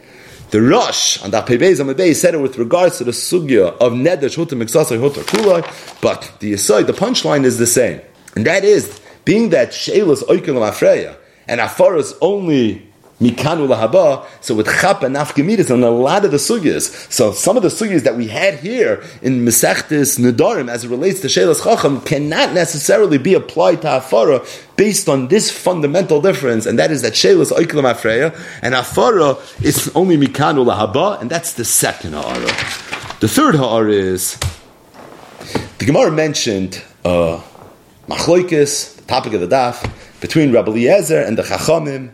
The 0.50 0.60
Rosh 0.60 1.22
on 1.22 1.30
the 1.30 1.40
Pebez 1.40 1.80
Amabey 1.80 2.14
said 2.14 2.34
it 2.34 2.38
with 2.38 2.58
regards 2.58 2.98
to 2.98 3.04
the 3.04 3.12
sugya 3.12 3.76
of 3.78 3.92
Neder 3.92 4.34
Hutter 4.34 4.56
Miksasai 4.56 5.00
Hutter 5.00 5.22
Kulai, 5.22 6.00
but 6.00 6.32
the 6.40 6.52
aside, 6.52 6.88
the 6.88 6.92
punchline 6.92 7.44
is 7.44 7.58
the 7.58 7.66
same. 7.66 8.00
And 8.34 8.44
that 8.44 8.64
is, 8.64 9.00
being 9.24 9.50
that 9.50 9.70
Sheilas 9.70 10.22
Oikel 10.24 10.68
Afreya, 10.68 11.16
and 11.46 11.60
Afaras 11.60 12.12
only 12.20 12.85
mikanu 13.20 13.66
lahaba. 13.68 14.26
So 14.40 14.54
with 14.54 14.66
chap 14.66 15.02
and 15.02 15.16
nafkamidas 15.16 15.70
on 15.70 15.82
a 15.82 15.90
lot 15.90 16.24
of 16.24 16.30
the 16.30 16.36
sugyas. 16.36 17.12
So 17.12 17.32
some 17.32 17.56
of 17.56 17.62
the 17.62 17.68
sugyas 17.68 18.02
that 18.02 18.16
we 18.16 18.28
had 18.28 18.58
here 18.60 19.02
in 19.22 19.44
Mesechtes 19.44 20.18
Nedarim 20.18 20.68
as 20.68 20.84
it 20.84 20.88
relates 20.88 21.20
to 21.20 21.28
Shelas 21.28 21.62
Chacham 21.62 22.00
cannot 22.02 22.52
necessarily 22.52 23.18
be 23.18 23.34
applied 23.34 23.82
to 23.82 23.88
Afara 23.88 24.44
based 24.76 25.08
on 25.08 25.28
this 25.28 25.50
fundamental 25.50 26.20
difference, 26.20 26.66
and 26.66 26.78
that 26.78 26.90
is 26.90 27.02
that 27.02 27.14
Shelas 27.14 27.50
Oiklam 27.50 27.90
Afreya 27.90 28.38
and 28.62 28.74
Afara 28.74 29.38
is 29.64 29.90
only 29.94 30.16
mikanu 30.16 30.66
lahaba, 30.66 31.20
and 31.20 31.30
that's 31.30 31.54
the 31.54 31.64
second 31.64 32.12
ha'ara. 32.12 32.46
The 33.20 33.28
third 33.28 33.54
ha'ara 33.54 33.90
is 33.90 34.38
the 35.78 35.86
Gemara 35.86 36.10
mentioned 36.10 36.82
uh, 37.04 37.40
the 38.08 39.02
topic 39.06 39.32
of 39.32 39.40
the 39.40 39.46
daf, 39.46 39.90
between 40.20 40.52
Rabbi 40.52 40.70
Eliezer 40.70 41.20
and 41.20 41.38
the 41.38 41.42
Chachamim 41.42 42.10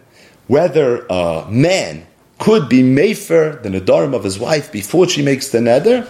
whether 0.53 1.07
a 1.09 1.47
man 1.49 2.07
could 2.39 2.69
be 2.69 2.83
mefer 2.83 3.63
the 3.63 3.71
nedarim 3.71 4.15
of 4.15 4.23
his 4.23 4.39
wife 4.39 4.71
before 4.71 5.09
she 5.09 5.23
makes 5.23 5.49
the 5.49 5.57
neder, 5.57 6.07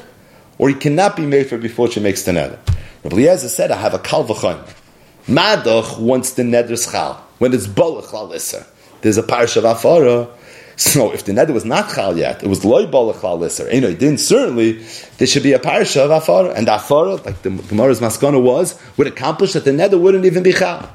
or 0.59 0.69
he 0.69 0.75
cannot 0.75 1.15
be 1.15 1.23
mefer 1.23 1.63
before 1.63 1.89
she 1.89 2.01
makes 2.01 2.25
the 2.25 2.33
neder. 2.33 2.59
Rabbi 3.05 3.19
Eliezer 3.19 3.49
said, 3.49 3.71
"I 3.71 3.77
have 3.77 3.95
a 3.95 4.01
kal 4.01 4.25
v'chaim." 4.25 4.59
Madach 5.29 5.97
wants 5.97 6.33
the 6.33 6.43
neder 6.43 6.77
schal 6.87 7.19
when 7.39 7.55
it's 7.55 7.69
bolach 7.69 8.11
lalisser. 8.11 8.67
There's 9.03 9.17
a 9.17 9.23
parish 9.23 9.57
of 9.57 9.63
afara. 9.63 10.29
So 10.75 11.13
if 11.13 11.25
the 11.25 11.33
neder 11.33 11.55
was 11.55 11.65
not 11.65 11.95
chal 11.95 12.19
yet, 12.19 12.43
it 12.43 12.49
was 12.49 12.65
loy 12.65 12.87
bolach 12.87 13.21
lalisser. 13.21 13.73
You 13.73 13.81
know, 13.83 13.91
it 13.91 14.01
didn't 14.01 14.19
certainly. 14.19 14.85
There 15.19 15.29
should 15.29 15.45
be 15.45 15.53
a 15.53 15.61
parish 15.61 15.97
of 15.97 16.11
afara, 16.11 16.53
and 16.57 16.67
afara, 16.67 17.25
like 17.25 17.43
the 17.43 17.51
Gemara's 17.51 18.01
maskana 18.01 18.43
was, 18.43 18.77
would 18.97 19.07
accomplish 19.07 19.53
that 19.53 19.65
the 19.65 19.71
neder 19.71 20.01
wouldn't 20.01 20.25
even 20.25 20.43
be 20.43 20.53
chal. 20.53 20.91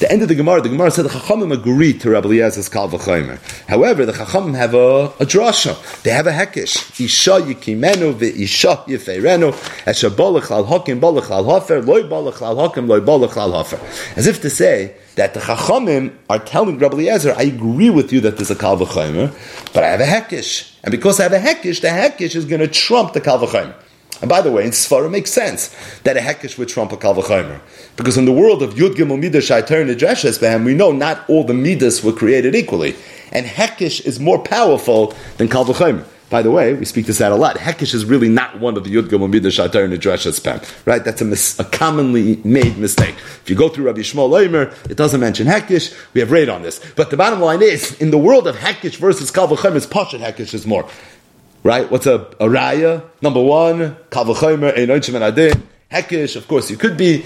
The 0.00 0.10
end 0.10 0.22
of 0.22 0.28
the 0.28 0.34
Gemara, 0.34 0.62
the 0.62 0.70
Gemara 0.70 0.90
said 0.90 1.04
the 1.04 1.10
Chachamim 1.10 1.52
agree 1.52 1.92
to 1.98 2.08
Rabbi 2.08 2.28
Eliezer's 2.28 2.70
Kal 2.70 2.88
V'chaymer. 2.88 3.38
However, 3.68 4.06
the 4.06 4.12
Chachamim 4.12 4.56
have 4.56 4.72
a, 4.72 5.12
a 5.20 5.26
drasha. 5.26 5.76
They 6.04 6.10
have 6.10 6.26
a 6.26 6.30
hekish. 6.32 6.98
Isha 6.98 7.32
yikimenu 7.32 8.14
v'isha 8.14 8.86
yifeirenu 8.86 9.52
esha 9.84 10.08
bolach 10.08 10.50
al 10.50 10.64
hakim 10.64 11.02
hafer 11.02 11.82
loy 11.82 12.02
hakim 12.08 12.88
loy 12.88 13.00
hafer. 13.02 13.78
As 14.16 14.26
if 14.26 14.40
to 14.40 14.48
say 14.48 14.96
that 15.16 15.34
the 15.34 15.40
Chachamim 15.40 16.16
are 16.30 16.38
telling 16.38 16.78
Rabbi 16.78 16.94
Eliezer, 16.94 17.34
I 17.36 17.42
agree 17.42 17.90
with 17.90 18.10
you 18.10 18.22
that 18.22 18.38
there's 18.38 18.50
a 18.50 18.56
Kal 18.56 18.78
V'chaymer, 18.78 19.34
but 19.74 19.84
I 19.84 19.88
have 19.88 20.00
a 20.00 20.04
hekish. 20.04 20.76
And 20.82 20.92
because 20.92 21.20
I 21.20 21.24
have 21.24 21.34
a 21.34 21.38
hekish, 21.38 21.82
the 21.82 21.88
hekish 21.88 22.34
is 22.34 22.46
going 22.46 22.62
to 22.62 22.68
trump 22.68 23.12
the 23.12 23.20
Kal 23.20 23.38
V'chaymer. 23.38 23.74
And 24.20 24.28
by 24.28 24.42
the 24.42 24.52
way, 24.52 24.64
in 24.64 24.70
Sfara 24.70 25.10
makes 25.10 25.30
sense 25.30 25.74
that 26.04 26.16
a 26.16 26.20
hekesh 26.20 26.58
would 26.58 26.68
trump 26.68 26.92
a 26.92 26.96
kalvachomer. 26.96 27.60
Because 27.96 28.18
in 28.18 28.26
the 28.26 28.32
world 28.32 28.62
of 28.62 28.74
Yud 28.74 28.94
Gimel 28.94 29.20
Midah 29.20 29.40
Shaitar 29.40 29.84
Nedreshes 29.84 30.38
Behem, 30.38 30.64
we 30.64 30.74
know 30.74 30.92
not 30.92 31.28
all 31.28 31.44
the 31.44 31.54
Midas 31.54 32.04
were 32.04 32.12
created 32.12 32.54
equally. 32.54 32.96
And 33.32 33.46
hekesh 33.46 34.04
is 34.04 34.20
more 34.20 34.38
powerful 34.38 35.14
than 35.38 35.48
kalvachomer. 35.48 36.04
By 36.28 36.42
the 36.42 36.50
way, 36.50 36.74
we 36.74 36.84
speak 36.84 37.06
this 37.06 37.20
out 37.20 37.32
a 37.32 37.36
lot. 37.36 37.56
Hekesh 37.56 37.92
is 37.92 38.04
really 38.04 38.28
not 38.28 38.60
one 38.60 38.76
of 38.76 38.84
the 38.84 38.94
Yud 38.94 39.08
Gimel 39.08 39.32
Midah 39.32 39.50
Shaitar 39.50 39.88
Nedreshes 39.88 40.40
Behem. 40.40 40.86
Right? 40.86 41.02
That's 41.02 41.22
a, 41.22 41.24
mis- 41.24 41.58
a, 41.58 41.64
commonly 41.64 42.40
made 42.44 42.76
mistake. 42.76 43.16
If 43.42 43.48
you 43.48 43.56
go 43.56 43.68
through 43.68 43.86
Rabbi 43.86 44.00
Shmuel 44.00 44.30
Leimer, 44.30 44.90
it 44.90 44.96
doesn't 44.96 45.18
mention 45.18 45.46
hekesh. 45.46 45.96
We 46.12 46.20
have 46.20 46.30
read 46.30 46.48
on 46.48 46.62
this. 46.62 46.78
But 46.94 47.10
the 47.10 47.16
bottom 47.16 47.40
line 47.40 47.62
is, 47.62 48.00
in 48.00 48.10
the 48.10 48.18
world 48.18 48.46
of 48.46 48.56
hekesh 48.56 48.96
versus 48.96 49.32
kalvachomer, 49.32 49.84
Pashat 49.86 50.20
hekesh 50.20 50.54
is 50.54 50.66
more. 50.66 50.88
Right? 51.62 51.90
What's 51.90 52.06
a, 52.06 52.14
a 52.14 52.46
raya? 52.46 53.04
Number 53.20 53.42
one, 53.42 53.96
kavachomer, 54.10 54.72
adin. 54.72 55.62
Hekish, 55.92 56.36
of 56.36 56.48
course, 56.48 56.70
you 56.70 56.76
could 56.76 56.96
be 56.96 57.24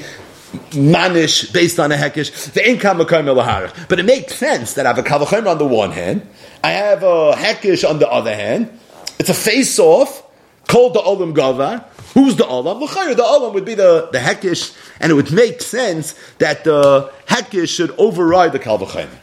manish 0.70 1.52
based 1.52 1.78
on 1.78 1.92
a 1.92 1.96
hekish. 1.96 2.52
The 2.52 2.68
income 2.68 2.98
But 2.98 4.00
it 4.00 4.04
makes 4.04 4.34
sense 4.34 4.74
that 4.74 4.86
I 4.86 4.92
have 4.92 4.98
a 4.98 5.02
kavachomer 5.02 5.50
on 5.50 5.58
the 5.58 5.66
one 5.66 5.92
hand, 5.92 6.26
I 6.62 6.70
have 6.70 7.02
a 7.02 7.32
hekish 7.32 7.88
on 7.88 7.98
the 7.98 8.10
other 8.10 8.34
hand. 8.34 8.78
It's 9.18 9.28
a 9.28 9.34
face 9.34 9.78
off 9.78 10.22
called 10.66 10.94
the 10.94 11.00
olam 11.00 11.34
gavar. 11.34 11.84
Who's 12.14 12.36
the 12.36 12.44
olam? 12.44 12.80
The 12.80 13.22
olam 13.22 13.54
would 13.54 13.64
be 13.64 13.74
the, 13.74 14.08
the 14.12 14.18
hekish, 14.18 14.76
and 15.00 15.12
it 15.12 15.14
would 15.14 15.32
make 15.32 15.60
sense 15.60 16.14
that 16.38 16.64
the 16.64 17.12
hekish 17.26 17.68
should 17.68 17.90
override 17.98 18.52
the 18.52 18.58
kavachomer. 18.58 19.20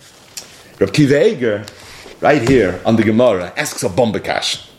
Rav 0.79 0.93
Kiva 0.93 1.65
right 2.21 2.47
here 2.47 2.79
on 2.85 2.95
the 2.95 3.03
Gemara, 3.03 3.51
asks 3.57 3.83
a 3.83 3.89
bombakash. 3.89 4.70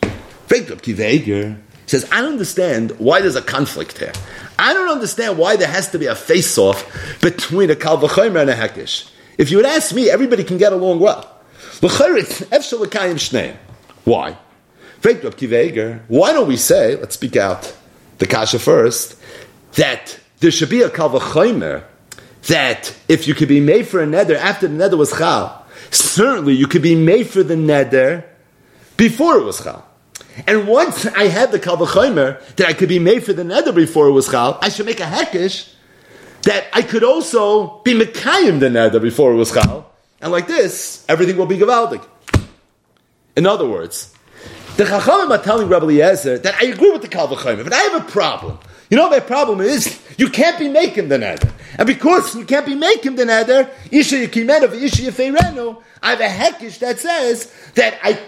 He 1.85 1.89
says, 1.89 2.07
I 2.11 2.21
don't 2.21 2.33
understand 2.33 2.91
why 2.99 3.21
there's 3.21 3.35
a 3.35 3.41
conflict 3.41 3.97
here. 3.97 4.13
I 4.57 4.73
don't 4.73 4.89
understand 4.89 5.37
why 5.37 5.55
there 5.57 5.67
has 5.67 5.89
to 5.91 5.99
be 5.99 6.05
a 6.05 6.15
face-off 6.15 7.19
between 7.21 7.69
a 7.69 7.75
Kal 7.75 7.95
and 7.95 8.49
a 8.49 8.55
Hekish. 8.55 9.09
If 9.37 9.51
you 9.51 9.57
would 9.57 9.65
ask 9.65 9.93
me, 9.93 10.09
everybody 10.09 10.43
can 10.43 10.57
get 10.57 10.71
along 10.73 10.99
well. 10.99 11.29
Why? 14.03 14.37
Why 16.07 16.33
don't 16.33 16.47
we 16.47 16.57
say, 16.57 16.95
let's 16.95 17.15
speak 17.15 17.35
out 17.35 17.75
the 18.19 18.27
Kasha 18.27 18.59
first, 18.59 19.17
that 19.73 20.19
there 20.39 20.51
should 20.51 20.69
be 20.69 20.83
a 20.83 20.89
Kal 20.89 21.09
that 22.47 22.95
if 23.07 23.27
you 23.27 23.33
could 23.33 23.47
be 23.47 23.59
made 23.59 23.87
for 23.87 24.01
a 24.01 24.05
nether 24.05 24.35
after 24.35 24.67
the 24.67 24.73
nether 24.73 24.97
was 24.97 25.11
Chal, 25.11 25.65
certainly 25.91 26.53
you 26.53 26.67
could 26.67 26.81
be 26.81 26.95
made 26.95 27.27
for 27.27 27.43
the 27.43 27.57
nether 27.57 28.25
before 28.97 29.37
it 29.37 29.43
was 29.43 29.61
Chal. 29.63 29.85
And 30.47 30.67
once 30.67 31.05
I 31.05 31.25
had 31.25 31.51
the 31.51 31.59
Kalvachomer 31.59 32.55
that 32.55 32.67
I 32.67 32.73
could 32.73 32.89
be 32.89 32.99
made 32.99 33.23
for 33.23 33.33
the 33.33 33.43
nether 33.43 33.71
before 33.71 34.07
it 34.07 34.11
was 34.11 34.29
Chal, 34.29 34.57
I 34.61 34.69
should 34.69 34.85
make 34.85 34.99
a 34.99 35.03
Hekish 35.03 35.73
that 36.43 36.65
I 36.73 36.81
could 36.81 37.03
also 37.03 37.81
be 37.83 37.93
Mekayim 37.93 38.59
the 38.59 38.69
nether 38.69 38.99
before 38.99 39.31
it 39.33 39.35
was 39.35 39.51
Chal. 39.51 39.91
And 40.21 40.31
like 40.31 40.47
this, 40.47 41.05
everything 41.07 41.37
will 41.37 41.45
be 41.45 41.57
Gavaldik. 41.57 42.05
In 43.35 43.45
other 43.45 43.67
words, 43.67 44.13
The 44.75 44.85
Chachamim 44.85 45.29
are 45.29 45.43
telling 45.43 45.69
Rabbi 45.69 45.85
Eliezer 45.85 46.39
that 46.39 46.55
I 46.55 46.65
agree 46.65 46.89
with 46.89 47.03
the 47.03 47.07
Kalvachayim, 47.07 47.63
but 47.63 47.73
I 47.73 47.77
have 47.77 48.07
a 48.07 48.11
problem. 48.11 48.57
You 48.89 48.97
know, 48.97 49.07
my 49.07 49.19
problem 49.19 49.61
is 49.61 50.01
you 50.17 50.29
can't 50.29 50.57
be 50.57 50.67
making 50.67 51.09
the 51.09 51.17
neder. 51.17 51.51
And 51.77 51.85
because 51.85 52.35
you 52.35 52.43
can't 52.43 52.65
be 52.65 52.73
making 52.73 53.15
the 53.15 53.23
neder, 53.23 53.69
Isha 53.91 54.27
Yekimenu 54.27 54.73
Isha 54.73 55.77
I 56.01 56.09
have 56.09 56.21
a 56.21 56.27
heckish 56.27 56.79
that 56.79 56.97
says 56.97 57.53
that 57.75 57.99
I 58.01 58.19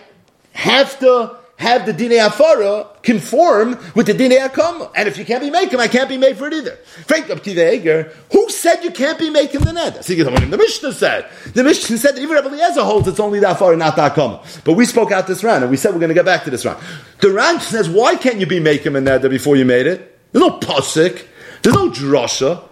have 0.54 1.00
to 1.00 1.36
have 1.58 1.86
the 1.86 1.94
Dine 1.94 2.20
Afara 2.20 3.02
conform 3.02 3.80
with 3.96 4.08
the 4.08 4.14
Dine 4.14 4.32
Akam. 4.32 4.92
And 4.94 5.08
if 5.08 5.18
you 5.18 5.24
can't 5.24 5.42
be 5.42 5.50
making, 5.50 5.80
I 5.80 5.88
can't 5.88 6.10
be 6.10 6.18
made 6.18 6.38
for 6.38 6.48
it 6.48 6.54
either. 6.54 6.76
Frank 7.08 7.30
Eger, 7.48 8.12
who 8.32 8.50
said 8.50 8.84
you 8.84 8.92
can't 8.92 9.18
be 9.18 9.30
making 9.30 9.62
the 9.62 9.72
neder? 9.72 10.04
The 10.50 10.58
Mishnah 10.58 10.94
said. 10.94 11.30
The 11.54 11.64
Mishnah 11.64 11.98
said 11.98 12.16
that 12.16 12.22
even 12.22 12.36
Rabbi 12.36 12.50
Eliezer 12.50 12.84
holds 12.84 13.08
it's 13.08 13.20
only 13.20 13.40
that 13.40 13.58
far, 13.58 13.76
not 13.76 13.96
that 13.96 14.16
Akam. 14.16 14.64
But 14.64 14.74
we 14.74 14.86
spoke 14.86 15.12
out 15.12 15.28
this 15.28 15.44
round, 15.44 15.64
and 15.64 15.72
we 15.72 15.78
said 15.78 15.94
we're 15.94 16.00
going 16.00 16.10
to 16.10 16.16
get 16.16 16.26
back 16.26 16.44
to 16.44 16.50
this 16.50 16.66
round. 16.66 16.84
The 17.22 17.32
round 17.32 17.62
says, 17.62 17.90
why 17.90 18.16
can't 18.16 18.40
you 18.40 18.46
be 18.46 18.60
making 18.60 18.96
a 18.96 19.00
neder 19.00 19.30
before 19.30 19.56
you 19.56 19.66
made 19.66 19.88
it? 19.88 20.20
There's 20.34 20.46
no 20.46 20.60
pasuk. 20.60 21.26
There's 21.62 21.76
no 21.76 21.90
drasha. 21.90 22.64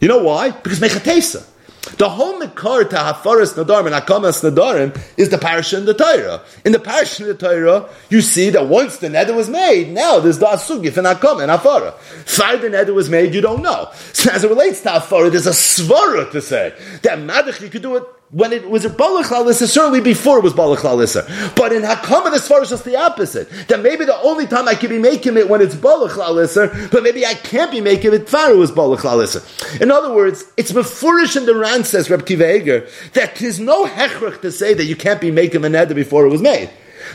You 0.00 0.08
know 0.08 0.22
why? 0.22 0.50
Because 0.50 0.80
mechatesa. 0.80 1.46
The 1.96 2.08
whole 2.08 2.40
Mekar 2.40 2.88
to 2.90 2.96
Hafaras 2.96 3.54
Nadarim 3.54 3.86
and 3.86 3.94
Hakamas 3.94 4.48
Nadarim 4.48 5.00
is 5.16 5.30
the 5.30 5.38
parasha 5.38 5.78
in 5.78 5.84
the 5.84 5.94
Torah. 5.94 6.42
In 6.64 6.72
the 6.72 6.78
parasha 6.78 7.22
in 7.22 7.28
the 7.28 7.34
Torah, 7.34 7.88
you 8.10 8.20
see 8.20 8.50
that 8.50 8.66
once 8.66 8.98
the 8.98 9.08
neder 9.08 9.34
was 9.34 9.48
made, 9.48 9.90
now 9.90 10.18
there's 10.18 10.38
the 10.38 10.46
Asugif 10.46 10.96
and 10.96 11.06
Hakam 11.06 11.42
and 11.42 11.50
Hafara. 11.50 11.94
Far 12.26 12.56
the 12.56 12.68
neder 12.68 12.94
was 12.94 13.08
made, 13.08 13.34
you 13.34 13.40
don't 13.40 13.62
know. 13.62 13.90
So 14.12 14.30
as 14.32 14.44
it 14.44 14.48
relates 14.48 14.80
to 14.82 14.90
Hafara, 14.90 15.30
there's 15.30 15.46
a 15.46 15.50
svara 15.50 16.30
to 16.30 16.42
say 16.42 16.74
that 17.02 17.18
Madach, 17.18 17.60
you 17.60 17.70
could 17.70 17.82
do 17.82 17.96
it 17.96 18.04
when 18.30 18.52
it 18.52 18.68
was 18.68 18.84
a 18.84 18.90
Balach 18.90 19.54
certainly 19.54 20.00
before 20.00 20.38
it 20.38 20.44
was 20.44 20.52
balachlalissa. 20.52 21.56
But 21.56 21.72
in 21.72 21.82
Hakama, 21.82 22.32
as 22.32 22.46
far 22.46 22.60
as 22.60 22.68
just 22.68 22.84
the 22.84 22.96
opposite. 22.96 23.48
That 23.68 23.82
maybe 23.82 24.04
the 24.04 24.20
only 24.20 24.46
time 24.46 24.68
I 24.68 24.74
could 24.74 24.90
be 24.90 24.98
making 24.98 25.36
it 25.38 25.48
when 25.48 25.62
it's 25.62 25.74
balachlalissa, 25.74 26.90
but 26.90 27.02
maybe 27.02 27.24
I 27.24 27.34
can't 27.34 27.70
be 27.70 27.80
making 27.80 28.12
it 28.12 28.28
far 28.28 28.52
it 28.52 28.56
was 28.56 28.70
balachlalissa. 28.70 29.80
In 29.80 29.90
other 29.90 30.12
words, 30.12 30.44
it's 30.56 30.72
Mefurish 30.72 31.36
in 31.36 31.46
the 31.46 31.54
Ran 31.54 31.84
says 31.84 32.10
Reb 32.10 32.26
Kivayger, 32.26 33.12
that 33.12 33.36
there's 33.36 33.58
no 33.58 33.86
hechrach 33.86 34.42
to 34.42 34.52
say 34.52 34.74
that 34.74 34.84
you 34.84 34.96
can't 34.96 35.20
be 35.20 35.30
making 35.30 35.64
a 35.64 35.68
neder 35.68 35.94
before 35.94 36.26
it 36.26 36.30
was 36.30 36.42
made. 36.42 36.70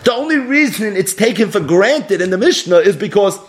The 0.06 0.14
only 0.14 0.38
reason 0.38 0.98
it's 0.98 1.14
taken 1.14 1.52
for 1.52 1.60
granted 1.60 2.22
in 2.22 2.32
the 2.32 2.38
Mishnah 2.38 2.78
is 2.78 2.96
because 2.96 3.40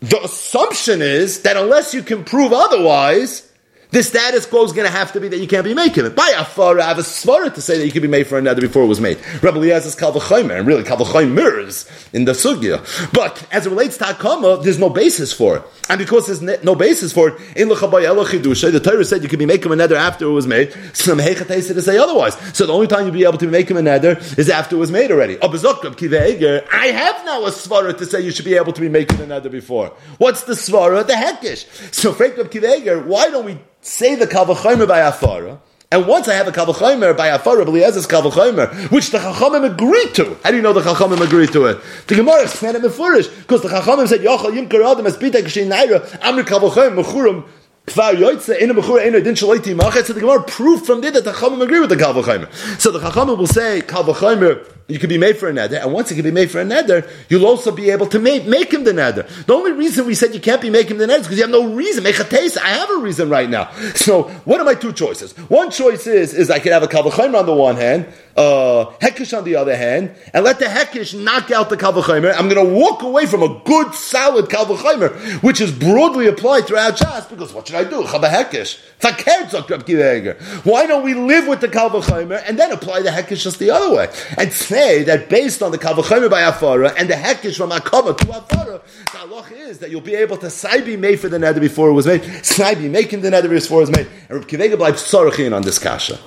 the 0.00 0.20
assumption 0.22 1.00
is 1.02 1.42
that 1.42 1.56
unless 1.56 1.94
you 1.94 2.02
can 2.02 2.24
prove 2.24 2.52
otherwise, 2.52 3.45
the 3.90 4.02
status 4.02 4.46
quo 4.46 4.64
is 4.64 4.72
going 4.72 4.86
to 4.86 4.92
have 4.92 5.12
to 5.12 5.20
be 5.20 5.28
that 5.28 5.38
you 5.38 5.46
can't 5.46 5.64
be 5.64 5.74
making 5.74 6.06
it. 6.06 6.14
By 6.14 6.34
afar, 6.36 6.78
I 6.80 6.88
have 6.88 6.98
a 6.98 7.02
svara 7.02 7.54
to 7.54 7.62
say 7.62 7.78
that 7.78 7.86
you 7.86 7.92
can 7.92 8.02
be 8.02 8.08
made 8.08 8.26
for 8.26 8.38
another 8.38 8.60
before 8.60 8.82
it 8.82 8.88
was 8.88 9.00
made. 9.00 9.18
Rabbi 9.42 9.58
Eliezer 9.58 9.88
is 9.88 9.96
kalvachomer, 9.96 10.58
and 10.58 10.66
really 10.66 10.82
kalvachomer 10.82 12.12
in 12.12 12.24
the 12.24 12.32
sugya. 12.32 13.12
But 13.12 13.46
as 13.52 13.66
it 13.66 13.70
relates 13.70 13.96
to 13.98 14.04
hakama, 14.04 14.62
there's 14.62 14.78
no 14.78 14.90
basis 14.90 15.32
for 15.32 15.56
it, 15.58 15.62
and 15.88 15.98
because 15.98 16.26
there's 16.26 16.64
no 16.64 16.74
basis 16.74 17.12
for 17.12 17.28
it, 17.28 17.40
in 17.56 17.68
the 17.68 18.80
Torah 18.80 19.04
said 19.04 19.22
you 19.22 19.28
can 19.28 19.38
be 19.38 19.46
making 19.46 19.72
another 19.72 19.96
after 19.96 20.26
it 20.26 20.32
was 20.32 20.46
made. 20.46 20.72
Some 20.92 21.18
So 21.20 21.74
to 21.74 21.82
say 21.82 21.98
otherwise. 21.98 22.36
So 22.56 22.66
the 22.66 22.72
only 22.72 22.86
time 22.86 23.04
you'll 23.04 23.12
be 23.12 23.24
able 23.24 23.38
to 23.38 23.46
be 23.46 23.52
making 23.52 23.76
another 23.76 24.18
is 24.36 24.48
after 24.50 24.76
it 24.76 24.78
was 24.78 24.90
made 24.90 25.10
already. 25.10 25.38
Oh, 25.40 25.48
I 25.48 26.86
have 26.88 27.24
now 27.24 27.44
a 27.44 27.50
svara 27.50 27.96
to 27.96 28.06
say 28.06 28.20
you 28.20 28.30
should 28.30 28.44
be 28.44 28.54
able 28.54 28.72
to 28.72 28.80
be 28.80 28.88
making 28.88 29.20
another 29.20 29.48
before. 29.48 29.92
What's 30.18 30.42
the 30.42 30.54
svara? 30.54 31.06
The 31.06 31.14
hekish. 31.14 31.94
So 31.94 32.12
Frank 32.12 32.34
Kiveger, 32.34 33.04
why 33.04 33.30
don't 33.30 33.44
we 33.44 33.58
say 33.86 34.16
the 34.16 34.26
Kavachomer 34.26 34.86
by 34.88 35.00
Afara, 35.00 35.60
and 35.92 36.06
once 36.06 36.26
I 36.26 36.34
have 36.34 36.48
a 36.48 36.52
Kavachomer 36.52 37.16
by 37.16 37.28
Afara, 37.28 37.64
Eliezer's 37.64 38.06
Kavachomer, 38.06 38.90
which 38.90 39.10
the 39.10 39.18
Chachamim 39.18 39.72
agreed 39.72 40.14
to. 40.16 40.36
How 40.42 40.50
do 40.50 40.56
you 40.56 40.62
know 40.62 40.72
the 40.72 40.80
Chachamim 40.80 41.20
agreed 41.24 41.52
to 41.52 41.66
it? 41.66 41.78
The 42.08 42.16
Gemara 42.16 42.48
kind 42.48 42.76
of 42.76 42.82
Mefurish, 42.82 43.34
because 43.42 43.62
the 43.62 43.68
Chachamim 43.68 44.08
said, 44.08 44.20
Yochel 44.20 44.50
Yimkar 44.50 44.84
Adam 44.90 45.06
as 45.06 45.16
Pitek 45.16 45.44
Shein 45.44 45.70
Naira, 45.70 46.00
Amri 46.20 46.42
Kavachomer, 46.42 47.02
Mechurim, 47.02 47.46
Kvar 47.86 48.14
Yoitze, 48.14 48.60
Ina 48.60 48.74
Mechura, 48.74 49.06
Ina 49.06 49.20
Din 49.20 49.34
Shalaiti 49.34 49.78
Machet. 49.78 50.04
So 50.04 50.12
the 50.12 50.20
Gemara 50.20 50.42
proved 50.42 50.84
from 50.84 51.00
there 51.00 51.12
that 51.12 51.22
the 51.22 51.32
Chachamim 51.32 51.62
agree 51.62 51.78
with 51.78 51.90
the 51.90 51.96
Kavachomer. 51.96 52.52
So 52.80 52.90
the 52.90 52.98
Chachamim 52.98 53.38
will 53.38 53.46
say, 53.46 53.82
Kavachomer, 53.82 54.75
you 54.88 55.00
can 55.00 55.08
be 55.08 55.18
made 55.18 55.36
for 55.36 55.48
a 55.48 55.52
neder, 55.52 55.82
and 55.82 55.92
once 55.92 56.10
you 56.10 56.16
can 56.16 56.24
be 56.24 56.30
made 56.30 56.48
for 56.48 56.60
a 56.60 56.64
neder, 56.64 57.08
you'll 57.28 57.46
also 57.46 57.72
be 57.72 57.90
able 57.90 58.06
to 58.06 58.20
make, 58.20 58.46
make 58.46 58.72
him 58.72 58.84
the 58.84 58.92
neder. 58.92 59.26
The 59.46 59.52
only 59.52 59.72
reason 59.72 60.06
we 60.06 60.14
said 60.14 60.32
you 60.32 60.40
can't 60.40 60.62
be 60.62 60.70
making 60.70 60.98
the 60.98 61.06
neder 61.06 61.18
is 61.18 61.22
because 61.22 61.38
you 61.38 61.42
have 61.42 61.50
no 61.50 61.74
reason. 61.74 62.04
Make 62.04 62.20
a 62.20 62.24
taste. 62.24 62.56
I 62.58 62.68
have 62.68 62.90
a 62.90 62.98
reason 62.98 63.28
right 63.28 63.48
now. 63.50 63.70
So, 64.06 64.24
what 64.44 64.60
are 64.60 64.64
my 64.64 64.74
two 64.74 64.92
choices? 64.92 65.32
One 65.48 65.70
choice 65.70 66.06
is, 66.06 66.32
is 66.32 66.50
I 66.50 66.60
could 66.60 66.70
have 66.70 66.82
a 66.82 66.86
kavachaymer 66.86 67.34
on 67.34 67.46
the 67.46 67.54
one 67.54 67.76
hand, 67.76 68.06
uh, 68.36 68.86
hekish 69.00 69.36
on 69.36 69.42
the 69.42 69.56
other 69.56 69.74
hand, 69.74 70.14
and 70.32 70.44
let 70.44 70.60
the 70.60 70.66
hekish 70.66 71.18
knock 71.18 71.50
out 71.50 71.70
the 71.70 71.76
kavachaymer. 71.76 72.32
I'm 72.36 72.48
going 72.48 72.64
to 72.64 72.72
walk 72.72 73.02
away 73.02 73.26
from 73.26 73.42
a 73.42 73.60
good, 73.64 73.94
solid 73.94 74.46
kavachaymer, 74.46 75.42
which 75.42 75.60
is 75.60 75.72
broadly 75.72 76.28
applied 76.28 76.66
throughout 76.66 76.96
Shas, 76.96 77.28
because 77.28 77.52
what 77.52 77.66
should 77.66 77.76
I 77.76 77.84
do? 77.84 78.02
Chava 78.04 78.28
hekish. 78.28 78.80
Why 80.64 80.86
don't 80.86 81.04
we 81.04 81.14
live 81.14 81.46
with 81.46 81.60
the 81.60 81.68
kavachaymer 81.68 82.42
and 82.46 82.58
then 82.58 82.70
apply 82.72 83.02
the 83.02 83.10
hekish 83.10 83.42
just 83.42 83.58
the 83.58 83.70
other 83.70 83.94
way? 83.94 84.08
And 84.36 84.52
say 84.76 85.02
that 85.04 85.28
based 85.28 85.62
on 85.62 85.70
the 85.72 85.78
Kavachomer 85.78 86.30
by 86.30 86.42
Afara 86.42 86.94
and 86.98 87.08
the 87.08 87.14
Hekish 87.14 87.56
from 87.56 87.70
Akava 87.70 88.16
to 88.18 88.24
Afara, 88.26 88.82
the 88.82 89.18
halach 89.18 89.50
is 89.52 89.78
that 89.78 89.90
you'll 89.90 90.02
be 90.02 90.14
able 90.14 90.36
to 90.36 90.46
Saibi 90.46 90.98
made 90.98 91.18
for 91.18 91.28
the 91.28 91.38
nether 91.38 91.60
before 91.60 91.88
it 91.88 91.94
was 91.94 92.06
made, 92.06 92.20
Saibi 92.20 92.90
making 92.90 93.22
the 93.22 93.30
nether 93.30 93.48
before 93.48 93.78
it 93.78 93.88
was 93.88 93.90
made. 93.90 94.06
And 94.28 94.38
Reb 94.38 94.48
Kivega 94.48 94.76
bleibt 94.76 94.98
Sorachin 94.98 95.54
on 95.56 95.62
this 95.62 95.78
Kasha. 95.78 96.18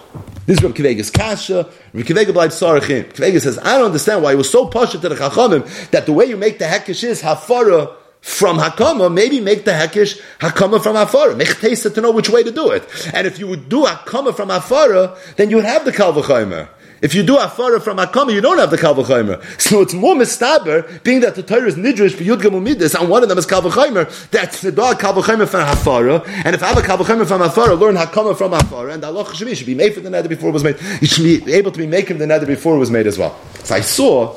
This 0.48 0.58
is 0.58 0.64
Reb 0.64 0.74
Kivega's 0.74 1.12
Kasha. 1.12 1.70
Reb 1.94 2.06
Kivega 2.06 2.32
bleibt 2.32 2.54
Sorachin. 2.54 3.04
Kivega 3.14 3.40
says, 3.40 3.60
I 3.60 3.78
don't 3.78 3.86
understand 3.86 4.24
why 4.24 4.34
it 4.34 4.38
was 4.38 4.50
so 4.50 4.66
posh 4.66 4.94
to 4.94 4.98
the 4.98 5.10
Chachamim 5.10 5.92
that 5.92 6.08
the 6.08 6.14
way 6.14 6.26
you 6.26 6.38
make 6.38 6.58
the 6.58 6.66
Hekish 6.66 7.04
is 7.04 7.22
Hafara 7.22 7.96
from 8.22 8.58
Hakama, 8.58 9.14
maybe 9.14 9.40
make 9.40 9.64
the 9.64 9.72
Hekish 9.72 10.20
Hakama 10.40 10.82
from 10.82 10.96
Afara. 10.96 11.38
Taste 11.62 11.94
to 11.94 12.02
know 12.02 12.12
which 12.12 12.30
way 12.30 12.42
to 12.44 12.52
do 12.52 12.72
it. 12.72 12.84
And 13.14 13.28
if 13.28 13.38
you 13.38 13.48
would 13.48 13.70
do 13.70 13.86
Hakama 13.86 14.36
from 14.36 14.50
Afara, 14.50 15.16
then 15.36 15.52
you 15.52 15.58
would 15.58 15.66
have 15.66 15.86
the 15.86 15.92
Kalvachaimer. 15.92 16.68
If 17.02 17.16
you 17.16 17.24
do 17.24 17.38
afara 17.38 17.82
from 17.82 17.98
Akama, 17.98 18.34
you 18.34 18.42
don't 18.42 18.58
have 18.58 18.72
the 18.72 18.78
Kalvachaimer. 18.78 19.40
So 19.70 19.82
it's 19.82 19.94
more 19.94 20.16
mistaber, 20.16 21.04
being 21.04 21.20
that 21.22 21.36
the 21.36 21.44
Torah 21.44 21.68
is 21.68 21.76
nidrish 21.76 22.16
for 22.16 22.24
Yud 22.24 22.42
Gamumidis, 22.42 23.00
and 23.00 23.10
one 23.10 23.24
of 23.24 23.30
them 23.30 23.38
is 23.38 23.46
Kalvachaimer, 23.46 24.30
that's 24.32 24.62
the 24.62 24.72
dog 24.72 25.00
Kalvachaimer 25.00 25.48
from 25.48 25.62
Hafara, 25.62 26.28
and 26.44 26.56
if 26.56 26.64
I 26.64 26.68
have 26.68 26.78
a 26.78 26.82
Kalvachaimer 26.82 27.28
from 27.28 27.42
Hafara, 27.42 27.80
learn 27.80 27.96
Hakama 27.96 28.36
from 28.38 28.52
Hafara, 28.52 28.94
and 28.94 29.04
Allah 29.04 29.26
be, 29.40 29.56
should 29.56 29.68
be 29.68 29.76
made 29.76 29.94
for 29.94 30.00
the 30.00 30.10
nether 30.10 30.28
before 30.28 30.50
it 30.50 30.54
was 30.54 30.64
made. 30.64 30.78
You 31.02 31.08
should 31.08 31.46
be 31.46 31.54
able 31.54 31.72
to 31.72 31.78
be 31.78 31.88
making 31.88 32.18
the 32.18 32.28
nether 32.28 32.46
before 32.46 32.76
it 32.76 32.80
was 32.80 32.92
made 32.92 33.08
as 33.08 33.18
well. 33.18 33.38
So 33.64 33.76
I 33.76 33.82
saw 33.82 34.36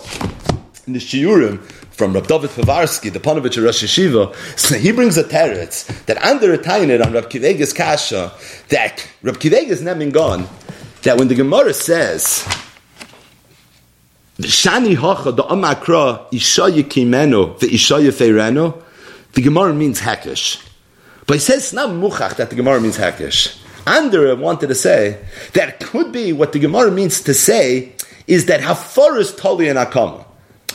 in 0.87 0.93
the 0.93 0.99
Shiurim, 0.99 1.63
from 1.93 2.15
Rab 2.15 2.27
David 2.27 2.51
Povarsky, 2.51 3.13
the 3.13 3.21
Ponevezh 3.21 3.63
Rosh 3.63 3.85
Hashiva, 3.85 4.35
so 4.59 4.77
he 4.77 4.93
brings 4.93 5.17
a 5.19 5.25
teretz 5.25 5.87
that 6.07 6.17
under 6.23 6.53
a 6.53 6.59
tainit 6.59 7.05
on 7.05 7.13
Rab 7.13 7.31
Kivega's 7.31 7.73
kasha, 7.73 8.33
that 8.71 9.07
Rab 9.23 9.37
Kivega's 9.37 9.83
nemin 9.83 10.11
gone, 10.13 10.49
that 11.03 11.19
when 11.19 11.29
the 11.29 11.35
Gemara 11.35 11.75
says, 11.75 12.47
Shani 14.39 14.97
hacha 14.97 15.33
the 15.33 15.43
amakra 15.45 16.33
isha 16.33 16.63
yikimeno 16.63 17.59
the 17.59 17.75
isha 17.75 17.95
yefeireno, 17.95 18.83
the 19.35 19.43
Gemara 19.43 19.73
means 19.73 20.01
hakish. 20.01 20.65
But 21.27 21.35
he 21.35 21.41
says 21.41 21.73
not 21.73 21.91
muchach 21.91 22.37
that 22.37 22.51
the 22.51 22.57
Gemara 22.57 22.81
means 22.81 22.97
hakish. 22.97 23.59
Ander 23.87 24.35
wanted 24.37 24.69
to 24.69 24.75
say 24.75 25.25
that 25.55 25.81
could 25.81 26.13
be 26.13 26.33
what 26.33 26.53
the 26.53 26.59
Gemara 26.59 26.91
means 26.91 27.21
to 27.23 27.35
say 27.35 27.93
is 28.27 28.47
that 28.47 28.61
hafar 28.61 29.19
is 29.19 29.35
tali 29.35 29.69
and 29.69 29.79
akama. 29.79 30.25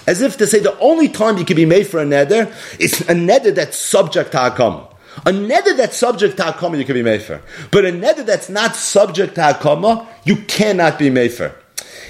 As 0.06 0.22
if 0.22 0.38
to 0.38 0.48
say 0.48 0.60
the 0.60 0.78
only 0.80 1.10
time 1.10 1.38
you 1.38 1.46
can 1.46 1.56
be 1.56 1.66
made 1.66 1.88
for 1.88 2.00
a 2.00 2.06
neder 2.06 2.54
is 2.80 3.02
a 3.02 3.14
neder 3.14 3.54
that's 3.54 3.78
subject 3.78 4.32
to 4.34 4.38
akama. 4.38 4.88
A 5.26 5.32
neder 5.32 5.76
that's 5.76 5.98
subject 5.98 6.38
to 6.38 6.44
hakama 6.44 6.78
you 6.78 6.86
can 6.86 6.94
be 6.94 7.04
made 7.04 7.22
for, 7.22 7.42
but 7.72 7.86
a 7.86 7.92
neder 7.92 8.26
that's 8.26 8.50
not 8.50 8.76
subject 8.76 9.36
to 9.36 9.42
hakama 9.42 10.08
you 10.24 10.38
cannot 10.44 11.00
be 11.00 11.10
made 11.10 11.34
for. 11.34 11.56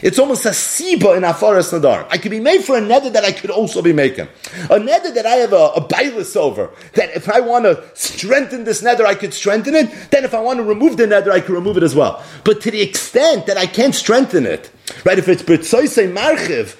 It's 0.02 0.20
almost 0.20 0.46
a 0.46 0.50
siba 0.50 1.18
in 1.18 1.24
Afaras 1.24 1.74
Nadar. 1.74 2.06
I 2.10 2.18
could 2.18 2.32
be 2.32 2.40
made 2.40 2.64
for 2.64 2.78
a 2.78 2.82
neder 2.82 3.12
that 3.14 3.24
I 3.24 3.32
could 3.32 3.50
also 3.50 3.82
be 3.82 3.94
making. 3.94 4.28
A 4.66 4.78
neder 4.78 5.14
that 5.14 5.26
I 5.26 5.36
have 5.38 5.54
a, 5.54 5.72
a 5.76 5.82
bailus 5.82 6.36
over. 6.36 6.70
That 6.94 7.16
if 7.16 7.30
I 7.30 7.40
want 7.40 7.66
to 7.66 7.84
strengthen 7.96 8.64
this 8.64 8.84
nether, 8.84 9.08
I 9.08 9.16
could 9.16 9.34
strengthen 9.34 9.74
it. 9.74 10.12
Then 10.12 10.24
if 10.24 10.34
I 10.34 10.40
want 10.40 10.58
to 10.58 10.64
remove 10.64 10.98
the 10.98 11.08
nether, 11.08 11.32
I 11.32 11.40
could 11.40 11.56
remove 11.56 11.78
it 11.78 11.84
as 11.84 11.96
well. 11.96 12.24
But 12.44 12.62
to 12.62 12.72
the 12.72 12.82
extent 12.82 13.48
that 13.48 13.58
I 13.58 13.66
can't 13.66 13.96
strengthen 13.96 14.46
it, 14.46 14.70
right? 15.04 15.18
If 15.18 15.28
it's 15.28 15.42
Bertsoise 15.42 16.14
Marchiv, 16.14 16.76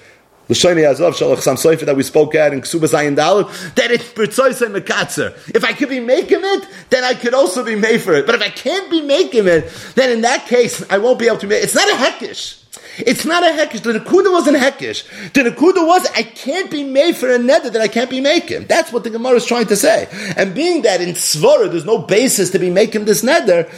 L'shoni 0.48 0.88
Azov 0.88 1.14
Shalach 1.14 1.40
Sam 1.40 1.86
that 1.86 1.96
we 1.96 2.02
spoke 2.02 2.34
at 2.34 2.52
in 2.52 2.60
Ksuba 2.62 2.88
Zayin 2.88 3.16
Dalu, 3.16 3.74
that 3.74 3.90
it's 3.90 4.04
Bertzois 4.04 4.60
Mekatzer. 4.68 5.34
If 5.54 5.64
I 5.64 5.72
could 5.72 5.88
be 5.88 6.00
making 6.00 6.40
it, 6.42 6.68
then 6.90 7.04
I 7.04 7.14
could 7.14 7.34
also 7.34 7.64
be 7.64 7.74
made 7.74 8.00
for 8.00 8.14
it. 8.14 8.26
But 8.26 8.34
if 8.34 8.42
I 8.42 8.48
can't 8.48 8.90
be 8.90 9.02
making 9.02 9.46
it, 9.46 9.70
then 9.94 10.10
in 10.10 10.22
that 10.22 10.46
case, 10.46 10.84
I 10.90 10.98
won't 10.98 11.18
be 11.18 11.26
able 11.26 11.38
to 11.38 11.46
make 11.46 11.62
it. 11.62 11.64
It's 11.64 11.74
not 11.74 11.90
a 11.90 11.96
heckish. 11.96 12.62
It's 12.98 13.24
not 13.24 13.42
a 13.42 13.46
hekish. 13.46 13.82
The 13.82 13.98
Nakuda 13.98 14.30
wasn't 14.32 14.56
hekish. 14.56 15.04
The 15.32 15.42
Nakuda 15.50 15.86
was, 15.86 16.06
I 16.14 16.22
can't 16.22 16.70
be 16.70 16.84
made 16.84 17.16
for 17.16 17.28
a 17.28 17.38
neder 17.38 17.72
that 17.72 17.80
I 17.80 17.88
can't 17.88 18.10
be 18.10 18.20
making. 18.20 18.66
That's 18.66 18.92
what 18.92 19.04
the 19.04 19.10
Gemara 19.10 19.36
is 19.36 19.46
trying 19.46 19.66
to 19.66 19.76
say. 19.76 20.08
And 20.36 20.54
being 20.54 20.82
that 20.82 21.00
in 21.00 21.10
Svara, 21.10 21.70
there's 21.70 21.84
no 21.84 21.98
basis 21.98 22.50
to 22.50 22.58
be 22.58 22.70
making 22.70 23.04
this 23.04 23.22
neder, 23.22 23.68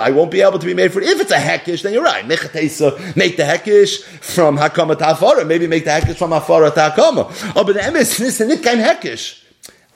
I 0.00 0.10
won't 0.10 0.30
be 0.30 0.40
able 0.40 0.58
to 0.58 0.66
be 0.66 0.74
made 0.74 0.92
for 0.92 1.00
it. 1.00 1.08
If 1.08 1.20
it's 1.20 1.30
a 1.32 1.36
hekish, 1.36 1.82
then 1.82 1.92
you're 1.92 2.02
right. 2.02 2.26
Make 2.26 2.40
the 2.40 2.48
hekish 2.48 4.02
from 4.02 4.58
Hakama 4.58 4.98
to. 4.98 5.44
Maybe 5.44 5.66
make 5.66 5.84
the 5.84 5.90
hekish 5.90 6.16
from 6.16 6.30
Hafara 6.30 6.72
to 6.74 6.80
Hakama. 6.80 7.52
Oh, 7.56 7.64
but 7.64 7.74
the 7.74 7.96
is 7.96 8.40
not 8.40 8.62
kind 8.62 8.80
hekish. 8.80 9.42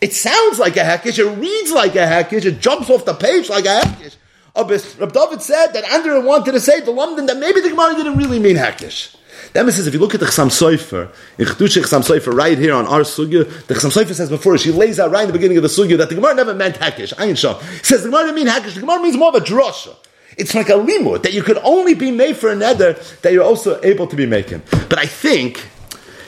It 0.00 0.12
sounds 0.12 0.58
like 0.58 0.76
a 0.76 0.80
hekish. 0.80 1.18
It 1.18 1.38
reads 1.38 1.72
like 1.72 1.94
a 1.94 2.06
hekish. 2.06 2.44
It 2.44 2.60
jumps 2.60 2.90
off 2.90 3.04
the 3.04 3.14
page 3.14 3.48
like 3.48 3.64
a 3.64 3.80
hekish. 3.80 4.16
Rab 4.56 5.12
David 5.12 5.42
said 5.42 5.68
that 5.72 5.84
Andrew 5.84 6.24
wanted 6.24 6.52
to 6.52 6.60
say 6.60 6.80
to 6.80 6.90
London 6.90 7.26
that 7.26 7.38
maybe 7.38 7.60
the 7.60 7.70
Gemara 7.70 7.96
didn't 7.96 8.16
really 8.16 8.38
mean 8.38 8.56
Hakish. 8.56 9.16
The 9.52 9.60
Emma 9.60 9.72
says, 9.72 9.86
if 9.86 9.94
you 9.94 10.00
look 10.00 10.14
at 10.14 10.20
the 10.20 10.26
Chasam 10.26 10.48
Sofer, 10.48 11.12
in 11.38 11.46
Chedush 11.46 11.82
Chasam 11.82 12.02
Sofer, 12.02 12.32
right 12.32 12.56
here 12.56 12.74
on 12.74 12.86
our 12.86 13.00
Sugya, 13.00 13.66
the 13.66 13.74
Chasam 13.74 13.90
Sofer 13.90 14.14
says 14.14 14.30
before, 14.30 14.56
she 14.58 14.70
lays 14.70 15.00
out 15.00 15.10
right 15.10 15.22
in 15.22 15.26
the 15.26 15.32
beginning 15.32 15.56
of 15.56 15.64
the 15.64 15.68
Sugya 15.68 15.98
that 15.98 16.08
the 16.08 16.14
Gemara 16.14 16.34
never 16.34 16.54
meant 16.54 16.76
Hakish. 16.76 17.12
Ayin 17.14 17.36
Shah. 17.36 17.58
says 17.82 18.02
the 18.04 18.10
Gemara 18.10 18.26
didn't 18.26 18.36
mean 18.36 18.46
Hakish, 18.46 18.74
the 18.74 18.80
Gemara 18.80 19.00
means 19.02 19.16
more 19.16 19.28
of 19.28 19.34
a 19.34 19.40
drasha. 19.40 19.96
It's 20.36 20.54
like 20.54 20.68
a 20.68 20.72
limud, 20.72 21.22
that 21.22 21.32
you 21.32 21.42
could 21.42 21.58
only 21.58 21.94
be 21.94 22.10
made 22.10 22.36
for 22.36 22.48
another 22.48 22.94
that 23.22 23.32
you're 23.32 23.44
also 23.44 23.80
able 23.82 24.06
to 24.06 24.16
be 24.16 24.26
making. 24.26 24.62
But 24.88 24.98
I 24.98 25.06
think 25.06 25.68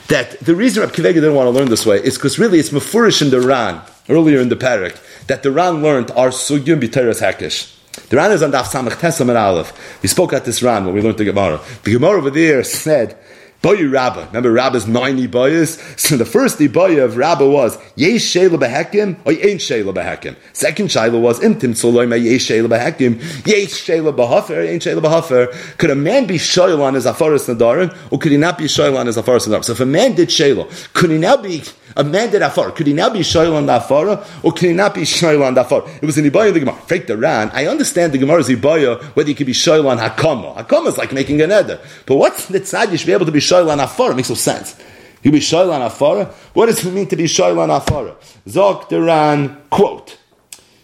that 0.07 0.39
the 0.39 0.55
reason 0.55 0.83
Rab 0.83 0.93
Kivega 0.93 1.15
didn't 1.15 1.35
want 1.35 1.47
to 1.47 1.51
learn 1.51 1.69
this 1.69 1.85
way 1.85 1.97
is 1.97 2.17
because 2.17 2.39
really 2.39 2.59
it's 2.59 2.69
Mefurish 2.69 3.21
in 3.21 3.29
the 3.29 3.41
Ran, 3.41 3.81
earlier 4.09 4.39
in 4.39 4.49
the 4.49 4.55
Parak, 4.55 4.97
that 5.27 5.43
the 5.43 5.51
Ran 5.51 5.81
learned 5.81 6.11
our 6.11 6.29
Sugya 6.29 6.79
B'teres 6.79 7.21
Hakish. 7.21 7.76
The 8.09 8.15
Ran 8.15 8.31
is 8.31 8.41
on 8.41 8.53
Daf 8.53 8.65
Samach 8.65 8.91
Tesam 8.91 9.27
and 9.27 9.37
Aleph. 9.37 10.01
We 10.01 10.07
spoke 10.07 10.31
at 10.31 10.45
this 10.45 10.63
Ran 10.63 10.85
when 10.85 10.95
we 10.95 11.01
learned 11.01 11.17
the 11.17 11.25
Gemara. 11.25 11.59
The 11.83 11.91
Gemara 11.91 12.17
over 12.17 12.29
there 12.29 12.63
said, 12.63 13.17
Boyu 13.61 13.91
Rabba. 13.91 14.27
Remember 14.27 14.51
Rabba's 14.51 14.87
90 14.87 15.27
boyas? 15.27 15.83
So 16.07 16.15
the 16.15 16.25
first 16.25 16.59
boya 16.59 17.03
of 17.03 17.17
Rabba 17.17 17.45
was, 17.49 17.77
Yesh 17.95 18.33
Behekim, 18.33 19.17
or 19.25 19.33
Ain't 19.33 19.59
Behekim. 19.59 20.37
Second 20.53 20.87
Shayla 20.87 21.19
was, 21.19 21.41
Imtim 21.41 21.73
Soloim, 21.73 22.11
Yesh 22.23 22.47
Shayla 22.47 22.67
Behekim, 22.67 23.19
Yesh 23.45 23.85
Shayla 23.85 24.15
Behafer, 24.15 24.65
Ain't 24.65 24.83
Shayla 24.83 25.01
Behafer. 25.01 25.77
Could 25.77 25.89
a 25.89 25.95
man 25.95 26.27
be 26.27 26.35
Shayla 26.35 26.79
on 26.79 26.93
his 26.93 27.05
Afaris 27.05 27.53
Nadarim, 27.53 27.93
or 28.11 28.19
could 28.19 28.31
he 28.31 28.37
not 28.37 28.57
be 28.57 28.65
Shayla 28.65 28.99
on 28.99 29.07
his 29.07 29.17
Afaris 29.17 29.47
Nadarim? 29.47 29.65
So 29.65 29.73
if 29.73 29.81
a 29.81 29.85
man 29.85 30.15
did 30.15 30.29
Shayla, 30.29 30.93
could 30.93 31.09
he 31.09 31.17
now 31.17 31.35
be 31.35 31.63
a 31.97 32.03
man 32.03 32.29
did 32.29 32.43
afar. 32.43 32.71
Could 32.71 32.87
he 32.87 32.93
now 32.93 33.09
be 33.09 33.19
shoyl 33.19 33.55
on 33.55 33.65
the 33.65 33.79
afara, 33.79 34.25
or 34.43 34.51
could 34.53 34.69
he 34.69 34.73
not 34.73 34.93
be 34.93 35.01
shoyl 35.01 35.43
on 35.43 35.55
the 35.55 35.61
afar? 35.61 35.83
It 36.01 36.05
was 36.05 36.17
an 36.17 36.25
ibaya 36.25 36.49
in 36.49 36.53
the 36.53 36.59
Gemara. 36.61 36.77
Fake 36.81 37.07
the 37.07 37.17
Ran. 37.17 37.49
I 37.49 37.65
understand 37.65 38.13
the 38.13 38.19
Gemara's 38.19 38.47
ibaya 38.47 39.01
whether 39.15 39.27
he 39.27 39.33
could 39.33 39.47
be 39.47 39.53
shoyl 39.53 39.87
on 39.87 39.97
hakama. 39.97 40.55
Hakama 40.55 40.87
is 40.89 40.97
like 40.97 41.11
making 41.11 41.41
an 41.41 41.51
eder. 41.51 41.79
But 42.05 42.17
what's 42.17 42.45
the 42.47 42.59
tzad 42.59 42.91
you 42.91 42.97
should 42.97 43.07
be 43.07 43.13
able 43.13 43.25
to 43.25 43.31
be 43.31 43.39
shoyl 43.39 43.71
on 43.71 43.79
afar? 43.79 44.11
It 44.11 44.15
makes 44.15 44.29
no 44.29 44.35
sense. 44.35 44.79
You 45.23 45.31
be 45.31 45.39
shoyl 45.39 45.73
on 45.73 45.81
afara. 45.81 46.31
What 46.53 46.67
does 46.67 46.85
it 46.85 46.91
mean 46.93 47.07
to 47.07 47.15
be 47.15 47.25
shoyl 47.25 47.57
on 47.57 47.69
afara? 47.69 48.15
Zok 48.47 48.89
the 48.89 49.01
Ran 49.01 49.63
quote. 49.71 50.17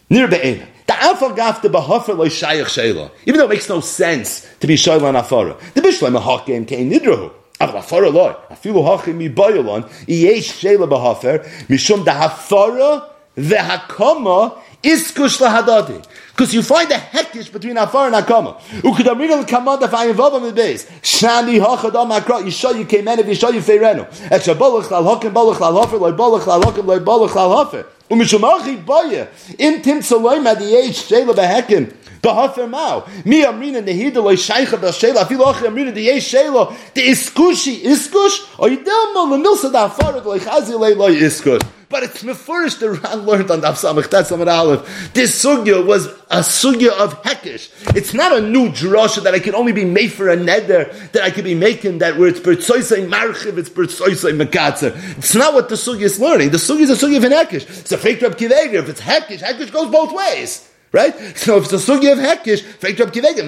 Near 0.10 0.28
be'ena. 0.28 0.67
The 0.88 1.02
alpha 1.02 1.30
gaf 1.36 1.62
the 1.62 1.69
bahafer 1.69 2.17
lo 2.17 2.26
shayach 2.26 2.65
shayla. 2.65 3.12
Even 3.28 3.38
though 3.38 3.45
it 3.45 3.49
makes 3.49 3.69
no 3.69 3.82
sense 3.82 4.47
to 4.60 4.65
be 4.65 4.76
shoyl 4.76 5.04
on 5.04 5.13
afara. 5.13 5.60
The 5.73 5.82
bishlam 5.82 6.17
a 6.17 6.19
hakim 6.19 6.65
kein 6.65 6.89
nidrahu. 6.89 7.32
אבל 7.62 7.79
הפרה 7.79 8.01
לא, 8.01 8.31
אפילו 8.53 8.95
הכי 8.95 9.11
מבוילון, 9.14 9.83
יש 10.09 10.61
שאלה 10.61 10.87
בהפר, 10.87 11.37
משום 11.71 12.05
דהפרה 12.05 12.99
והקומה 13.37 14.49
iskush 14.83 15.41
lahadati. 15.41 16.03
Because 16.31 16.55
you 16.55 16.62
find 16.62 16.91
a 16.93 16.99
heckish 16.99 17.49
between 17.49 17.77
Afar 17.77 18.07
and 18.07 18.14
Akama. 18.14 18.61
Ukudamrina 18.83 19.43
l'kamad 19.43 19.83
if 19.83 19.93
I 19.93 20.07
involve 20.07 20.35
him 20.35 20.49
in 20.49 20.55
the 20.55 20.62
base. 20.62 20.85
Shani 21.03 21.61
hachadam 21.61 22.12
akra, 22.12 22.37
Yisha 22.37 22.77
you 22.79 22.85
came 22.85 23.09
in, 23.09 23.19
if 23.19 23.27
Yisha 23.27 23.53
you 23.53 23.61
feirenu. 23.61 24.07
Et 24.31 24.41
shabolach 24.41 24.91
lal 24.91 25.03
hokim, 25.03 25.33
bolach 25.33 25.59
lal 25.61 25.73
hofer, 25.73 25.97
loy 25.97 26.12
bolach 26.12 26.47
lal 26.47 26.61
hokim, 26.61 26.87
loy 26.87 27.01
bolach 27.01 27.35
lal 27.35 27.64
hofer. 27.64 27.85
Umishumachi 28.09 28.85
boye, 28.85 29.27
in 29.59 29.83
tim 29.83 29.99
saloim 29.99 30.47
ad 30.47 30.62
yesh, 30.62 31.09
shela 31.09 31.35
behekim. 31.35 31.93
Bahafer 32.24 32.70
Mao. 32.70 33.06
Mi 33.26 33.44
Amrina 33.44 33.84
Nehida 33.84 34.24
Loy 34.24 34.36
Shaicha 34.36 34.80
Bel 34.80 34.90
Achi 34.90 35.36
Amrina 35.66 35.94
De 35.94 36.02
Yesh 36.02 36.34
Shela. 36.34 36.74
De 36.94 37.02
Iskushi 37.10 37.82
Iskush. 37.82 38.58
Or 38.58 38.70
Yidel 38.70 39.14
Mo 39.14 39.28
Lemilsa 39.28 39.72
Da 39.72 39.90
Afarat 39.90 40.24
Loy 40.24 40.40
Chazi 40.40 40.80
Loy 40.80 41.16
Iskush. 41.16 41.62
But 41.90 42.02
it's 42.02 42.24
mefurish 42.24 42.80
the 42.80 42.90
Ran 42.92 43.20
learned 43.20 43.52
on 43.52 43.62
Daf 43.62 43.74
Samach 43.74 44.10
Tet 44.10 44.26
Samad 44.26 44.52
Aleph. 44.52 45.12
This 45.14 45.46
sugya 45.46 45.86
was 45.86 46.08
a 46.32 46.40
sugya 46.40 46.90
of 46.90 47.22
hekish. 47.22 47.70
It's 47.96 48.16
not 48.16 48.36
a 48.36 48.42
new 48.42 48.70
drasha 48.70 49.22
that 49.22 49.36
I 49.36 49.40
can 49.40 49.54
only 49.54 49.74
be 49.74 49.86
made 49.86 50.12
for 50.12 50.28
a 50.30 50.36
neder 50.36 51.12
that 51.12 51.22
I 51.22 51.30
could 51.30 51.44
be 51.44 51.54
making 51.54 52.00
that 52.00 52.18
where 52.18 52.30
it's 52.30 52.40
bertsoisei 52.40 53.08
marchiv, 53.08 53.60
it's 53.60 53.70
bertsoisei 53.70 54.36
mekatzer. 54.42 54.96
It's 55.20 55.36
not 55.36 55.54
what 55.54 55.70
the 55.70 55.76
sugya 55.76 56.02
is 56.02 56.20
learning. 56.20 56.50
The 56.50 56.58
sugya 56.58 56.82
is 56.82 56.90
a 56.90 57.06
sugya 57.06 57.18
of 57.18 57.26
an 57.26 57.32
hekish. 57.32 57.70
It's 57.82 57.92
a 57.92 57.98
fake 58.00 58.24
Rab 58.24 58.38
Kiveger. 58.38 58.76
If 58.76 58.90
it's 58.90 59.02
hekish, 59.02 59.42
hekish 59.42 59.72
goes 59.72 59.92
both 59.92 60.14
ways. 60.14 60.68
Right? 60.94 61.16
So 61.36 61.58
if 61.58 61.64
it's 61.64 61.74
a 61.74 61.78
sugi 61.78 62.12
of 62.12 62.20
hekish, 62.20 62.62
fake 62.62 63.00
up 63.00 63.10
kivega, 63.10 63.44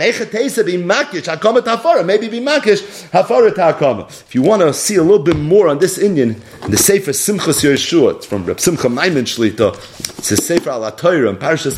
be 0.65 0.77
makish, 0.77 1.21
tafara, 1.21 2.03
maybe 2.03 2.27
be 2.27 2.39
makish, 2.39 2.81
hafara 3.11 3.51
takama. 3.51 4.09
If 4.09 4.33
you 4.33 4.41
want 4.41 4.63
to 4.63 4.73
see 4.73 4.95
a 4.95 5.03
little 5.03 5.23
bit 5.23 5.37
more 5.37 5.67
on 5.67 5.77
this 5.77 5.99
Indian, 5.99 6.41
in 6.63 6.71
the 6.71 6.77
Sefer 6.77 7.11
Simchas 7.11 7.63
Yeshua, 7.63 8.15
it's 8.15 8.25
from 8.25 8.45
Reb 8.45 8.59
Simcha 8.59 8.89
Maimon 8.89 9.25
Shlita, 9.25 9.75
it's 10.17 10.31
a 10.31 10.37
Sefer 10.37 10.71
al 10.71 10.91
Atoyra, 10.91 11.29
and 11.29 11.37
Parashas 11.37 11.75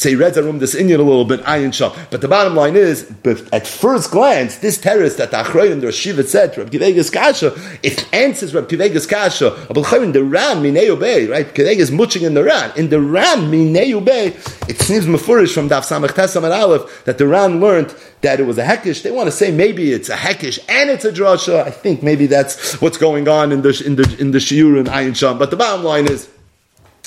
say 0.00 0.10
he 0.10 0.16
reads 0.16 0.36
room 0.36 0.58
this 0.58 0.74
Indian 0.74 0.98
a 0.98 1.04
little 1.04 1.24
bit, 1.26 1.40
ayin 1.42 1.72
shah. 1.72 1.96
But 2.10 2.20
the 2.20 2.26
bottom 2.26 2.56
line 2.56 2.74
is, 2.74 3.08
at 3.52 3.68
first 3.68 4.10
glance, 4.10 4.56
this 4.56 4.78
terrace 4.78 5.14
that 5.14 5.30
the 5.30 5.36
Achroim, 5.36 5.80
the 5.80 5.92
Shiva 5.92 6.24
said, 6.24 6.58
Reb 6.58 6.72
Kivega's 6.72 7.08
Kasha, 7.08 7.54
it 7.84 8.12
answers 8.12 8.52
Reb 8.52 8.68
Kivega's 8.68 9.06
Kasha, 9.06 9.54
in 10.02 10.10
the 10.10 10.24
Ram, 10.24 10.60
Minei 10.64 10.98
Bay, 10.98 11.28
right? 11.28 11.46
Kivega 11.46 11.76
is 11.76 11.92
muching 11.92 12.24
in 12.24 12.34
the 12.34 12.42
Ram. 12.42 12.72
In 12.76 12.88
the 12.88 13.00
Ram, 13.00 13.52
Minei 13.52 14.04
Bay, 14.04 14.30
it 14.72 14.80
seems 14.80 15.04
mafurish 15.04 15.52
from 15.52 15.68
Daf 15.68 15.82
Samach 15.82 16.14
Tesam 16.14 16.44
and 16.44 16.52
Aleph 16.54 17.04
that 17.04 17.18
the 17.18 17.26
Ran 17.26 17.60
learned 17.60 17.94
that 18.22 18.40
it 18.40 18.44
was 18.44 18.56
a 18.56 18.64
hekish. 18.64 19.02
They 19.02 19.10
want 19.10 19.26
to 19.26 19.30
say 19.30 19.50
maybe 19.50 19.92
it's 19.92 20.08
a 20.08 20.16
hekish 20.16 20.58
and 20.66 20.88
it's 20.88 21.04
a 21.04 21.12
drasha. 21.12 21.62
I 21.62 21.70
think 21.70 22.02
maybe 22.02 22.26
that's 22.26 22.80
what's 22.80 22.96
going 22.96 23.28
on 23.28 23.52
in 23.52 23.60
the 23.60 23.82
in 23.84 23.96
the 23.96 24.16
in 24.18 24.30
the 24.30 24.38
shiur 24.38 24.78
and 24.78 24.88
Ayin 24.88 25.14
Sham. 25.14 25.36
But 25.36 25.50
the 25.50 25.56
bottom 25.56 25.84
line 25.84 26.08
is. 26.10 26.28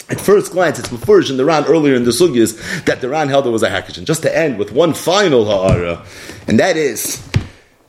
At 0.08 0.22
first 0.22 0.52
glance, 0.52 0.78
it's 0.78 0.90
mafurish 0.90 1.32
in 1.32 1.38
the 1.38 1.46
Ran 1.46 1.66
earlier 1.66 1.96
in 1.96 2.04
the 2.04 2.12
sugyas 2.12 2.86
that 2.86 3.02
the 3.02 3.10
Ran 3.10 3.28
held 3.28 3.48
it 3.48 3.50
was 3.50 3.64
a 3.64 3.70
hekish. 3.70 3.98
And 3.98 4.06
just 4.06 4.22
to 4.22 4.38
end 4.38 4.60
with 4.60 4.72
one 4.72 4.94
final 4.94 5.46
ha'ara, 5.46 6.06
and 6.48 6.60
that 6.60 6.78
is 6.78 7.28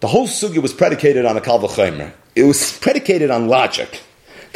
the 0.01 0.07
whole 0.07 0.27
sugya 0.27 0.63
was 0.63 0.73
predicated 0.73 1.27
on 1.27 1.37
a 1.37 1.43
kalvachimer. 1.43 2.15
It 2.35 2.45
was 2.45 2.79
predicated 2.79 3.31
on 3.31 3.49
logic. 3.49 4.01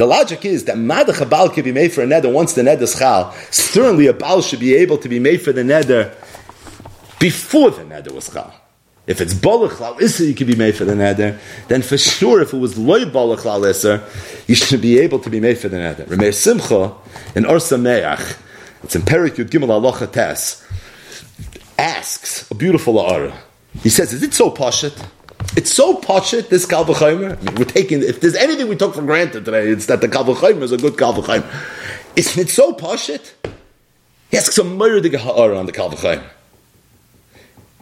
The 0.01 0.07
logic 0.07 0.47
is 0.47 0.65
that 0.65 0.79
madach 0.79 1.29
baal 1.29 1.51
can 1.51 1.63
be 1.63 1.73
made 1.73 1.93
for 1.93 2.01
a 2.01 2.07
neder 2.07 2.33
once 2.33 2.55
the 2.55 2.63
neder 2.63 2.81
is 2.81 2.99
chal. 2.99 3.35
Certainly 3.51 4.07
a 4.07 4.15
baal 4.15 4.41
should 4.41 4.59
be 4.59 4.75
able 4.77 4.97
to 4.97 5.11
be 5.11 5.19
made 5.19 5.43
for 5.43 5.53
the 5.53 5.61
neder 5.61 6.15
before 7.19 7.71
the 7.71 7.83
neder 7.83 8.11
was 8.11 8.33
chal. 8.33 8.51
If 9.07 9.21
it's 9.21 9.35
bolach 9.35 9.79
lal 9.79 9.99
iser, 10.03 10.25
you 10.25 10.33
can 10.33 10.47
be 10.47 10.57
made 10.57 10.75
for 10.75 10.87
the 10.87 10.95
neder. 10.95 11.39
Then 11.69 11.83
for 11.83 11.99
sure, 11.99 12.41
if 12.41 12.55
it 12.55 12.57
was 12.57 12.79
loy 12.79 13.05
bolach 13.05 13.45
lal 13.45 13.63
iser, 13.67 14.03
you 14.47 14.55
should 14.55 14.81
be 14.81 14.99
able 14.99 15.19
to 15.19 15.29
be 15.29 15.39
made 15.39 15.59
for 15.59 15.69
the 15.69 15.77
neder. 15.77 16.09
Reb 16.09 16.19
Meir 16.19 16.33
Simcha 16.33 16.95
in 17.35 17.45
Or 17.45 17.57
Sameach, 17.57 18.39
it's 18.83 18.97
in 18.97 19.03
Perik 19.03 19.35
Yud 19.35 19.51
Gimel 19.51 19.69
Alocha 19.69 20.11
Tes, 20.11 20.67
asks 21.79 22.51
a 22.51 22.55
beautiful 22.55 22.99
ara. 23.07 23.35
He 23.83 23.91
says, 23.91 24.15
"Is 24.15 24.23
it 24.23 24.33
so 24.33 24.51
poshut?" 24.51 24.97
It's 25.57 25.73
so 25.73 26.01
poshut, 26.01 26.49
this 26.49 26.65
Kalvachaimer. 26.65 27.37
I 27.37 27.43
mean, 27.43 27.57
we're 27.57 27.65
taking, 27.65 28.03
if 28.03 28.21
there's 28.21 28.37
anything 28.37 28.69
we 28.69 28.77
took 28.77 28.95
for 28.95 29.03
granted 29.03 29.45
today, 29.45 29.69
it's 29.69 29.87
that 29.87 30.01
the 30.01 30.09
Kalvachaimer 30.09 30.63
is 30.63 30.71
a 30.71 30.77
good 30.77 30.95
Kalvachaimer. 30.95 31.45
Isn't 32.15 32.41
it 32.41 32.51
so 32.51 32.73
poshut? 32.73 33.33
He 34.31 34.37
asks 34.37 34.57
a 34.59 34.65
murder 34.65 35.19
ha'ara 35.19 35.59
on 35.59 35.67
the 35.67 35.73
Kalvachaimer. 35.73 36.23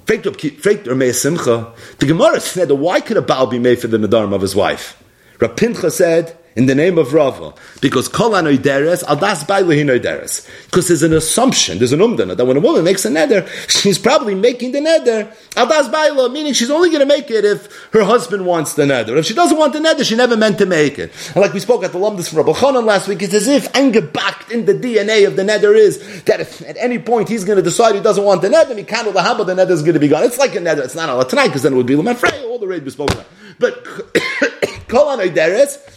The 0.07 2.07
Gemara 2.07 2.41
said, 2.41 2.71
why 2.71 3.01
could 3.03 3.19
a 3.19 3.23
Baal 3.23 3.47
be 3.47 3.59
made 3.59 3.79
for 3.79 3.89
the 3.89 3.99
Nadarim 3.99 4.33
of 4.33 4.41
his 4.41 4.57
wife? 4.57 5.03
Rapincha 5.37 5.93
said, 5.93 6.38
in 6.59 6.67
the 6.67 6.75
name 6.75 6.99
of 6.99 7.15
Rava, 7.15 7.55
because 7.81 8.09
kol 8.09 8.31
anoideres 8.31 9.05
adas 9.05 9.47
deres. 9.47 10.49
Because 10.67 10.89
there's 10.89 11.05
an 11.05 11.13
assumption, 11.13 11.79
there's 11.79 11.93
an 11.93 12.01
umdana 12.01 12.37
that 12.37 12.45
when 12.45 12.57
a 12.57 12.61
woman 12.61 12.83
makes 12.83 13.05
a 13.05 13.11
neder, 13.11 13.47
she's 13.71 13.97
probably 13.97 14.35
making 14.35 14.73
the 14.73 14.81
neder 14.81 15.33
adas 15.51 15.91
baila, 15.91 16.29
meaning 16.29 16.53
she's 16.53 16.71
only 16.71 16.91
going 16.91 16.99
to 17.01 17.07
make 17.07 17.31
it 17.31 17.45
if 17.45 17.89
her 17.93 18.03
husband 18.03 18.45
wants 18.45 18.75
the 18.75 18.83
neder. 18.83 19.17
If 19.17 19.27
she 19.27 19.35
doesn't 19.35 19.57
want 19.57 19.73
the 19.73 19.79
neder, 19.79 20.05
she 20.05 20.17
never 20.17 20.37
meant 20.37 20.59
to 20.59 20.67
make 20.67 20.99
it. 20.99 21.13
And 21.29 21.37
like 21.37 21.53
we 21.53 21.61
spoke 21.61 21.85
at 21.85 21.93
the 21.93 21.99
lumdus 21.99 22.29
from 22.29 22.39
Rabbi 22.39 22.59
Chanan 22.59 22.85
last 22.85 23.07
week, 23.07 23.23
it's 23.23 23.35
as 23.35 23.47
if 23.47 23.73
angebacked 23.75 24.51
in 24.51 24.67
the 24.67 24.75
DNA 24.75 25.29
of 25.29 25.37
the 25.37 25.45
neder 25.45 25.77
is 25.77 26.25
that 26.25 26.41
if 26.41 26.61
at 26.63 26.77
any 26.77 26.99
point 26.99 27.29
he's 27.29 27.45
going 27.45 27.59
to 27.59 27.63
decide 27.63 27.95
he 27.95 28.01
doesn't 28.01 28.25
want 28.25 28.43
the 28.43 28.49
neder, 28.49 28.77
he 28.77 28.83
can't 28.83 29.07
the 29.07 29.45
the 29.45 29.55
neder 29.55 29.71
is 29.71 29.83
going 29.83 29.95
to 29.95 30.01
be 30.01 30.09
gone. 30.09 30.25
It's 30.25 30.39
like 30.39 30.57
a 30.57 30.59
neder. 30.59 30.85
It's 30.85 30.97
not 30.97 31.09
all 31.09 31.25
tonight 31.25 31.47
because 31.47 31.63
then 31.63 31.75
it 31.75 31.77
would 31.77 31.87
be 31.87 31.95
lemafrei. 31.95 32.43
All 32.49 32.59
the 32.59 32.67
raid 32.67 32.85
we 32.85 32.91
spoke 32.91 33.13
about, 33.13 33.27
but 33.61 33.85
kol 34.89 35.17
anoideres. 35.17 35.97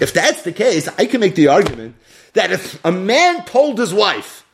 If 0.00 0.12
that's 0.14 0.42
the 0.42 0.52
case, 0.52 0.88
I 0.98 1.06
can 1.06 1.20
make 1.20 1.34
the 1.34 1.48
argument 1.48 1.96
that 2.34 2.52
if 2.52 2.84
a 2.84 2.92
man 2.92 3.44
told 3.44 3.78
his 3.78 3.92
wife, 3.92 4.44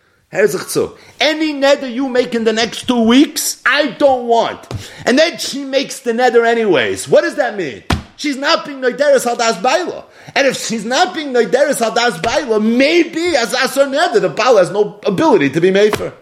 Any 1.20 1.52
nether 1.52 1.88
you 1.88 2.08
make 2.08 2.34
in 2.34 2.44
the 2.44 2.52
next 2.52 2.88
two 2.88 3.02
weeks, 3.02 3.62
I 3.64 3.92
don't 3.92 4.26
want. 4.26 4.66
And 5.06 5.18
then 5.18 5.38
she 5.38 5.64
makes 5.64 6.00
the 6.00 6.12
nether 6.12 6.44
anyways. 6.44 7.08
What 7.08 7.20
does 7.20 7.36
that 7.36 7.56
mean? 7.56 7.84
She's 8.16 8.36
not 8.36 8.64
being 8.64 8.80
Noideris 8.80 9.26
Hadas 9.26 9.62
Baila. 9.62 10.04
And 10.34 10.46
if 10.46 10.56
she's 10.56 10.84
not 10.84 11.14
being 11.14 11.32
Noideris 11.32 11.80
Hadas 11.80 12.22
Baila, 12.22 12.58
maybe 12.60 13.36
as 13.36 13.52
Asar 13.52 13.88
Nether, 13.88 14.20
the 14.20 14.28
Baal 14.28 14.56
has 14.56 14.70
no 14.70 14.98
ability 15.06 15.50
to 15.50 15.60
be 15.60 15.70
made 15.70 15.96
for. 15.96 16.12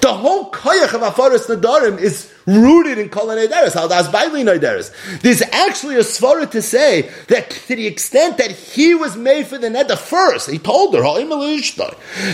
The 0.00 0.12
whole 0.12 0.50
koyach 0.50 0.94
of 0.94 1.00
Afaris 1.00 1.46
Nadarim 1.46 1.98
is 1.98 2.32
rooted 2.46 2.98
in 2.98 3.08
Kol 3.08 3.26
Nederes, 3.26 3.72
Haldas 3.72 4.10
Baili 4.10 4.44
Nederes. 4.44 4.92
There's 5.20 5.42
actually 5.42 5.96
a 5.96 6.00
svara 6.00 6.50
to 6.50 6.62
say 6.62 7.10
that 7.28 7.50
to 7.50 7.76
the 7.76 7.86
extent 7.86 8.38
that 8.38 8.50
he 8.50 8.94
was 8.94 9.16
made 9.16 9.46
for 9.46 9.58
the 9.58 9.68
neder 9.68 9.98
first, 9.98 10.48
he 10.50 10.58
told 10.58 10.94
her, 10.94 11.02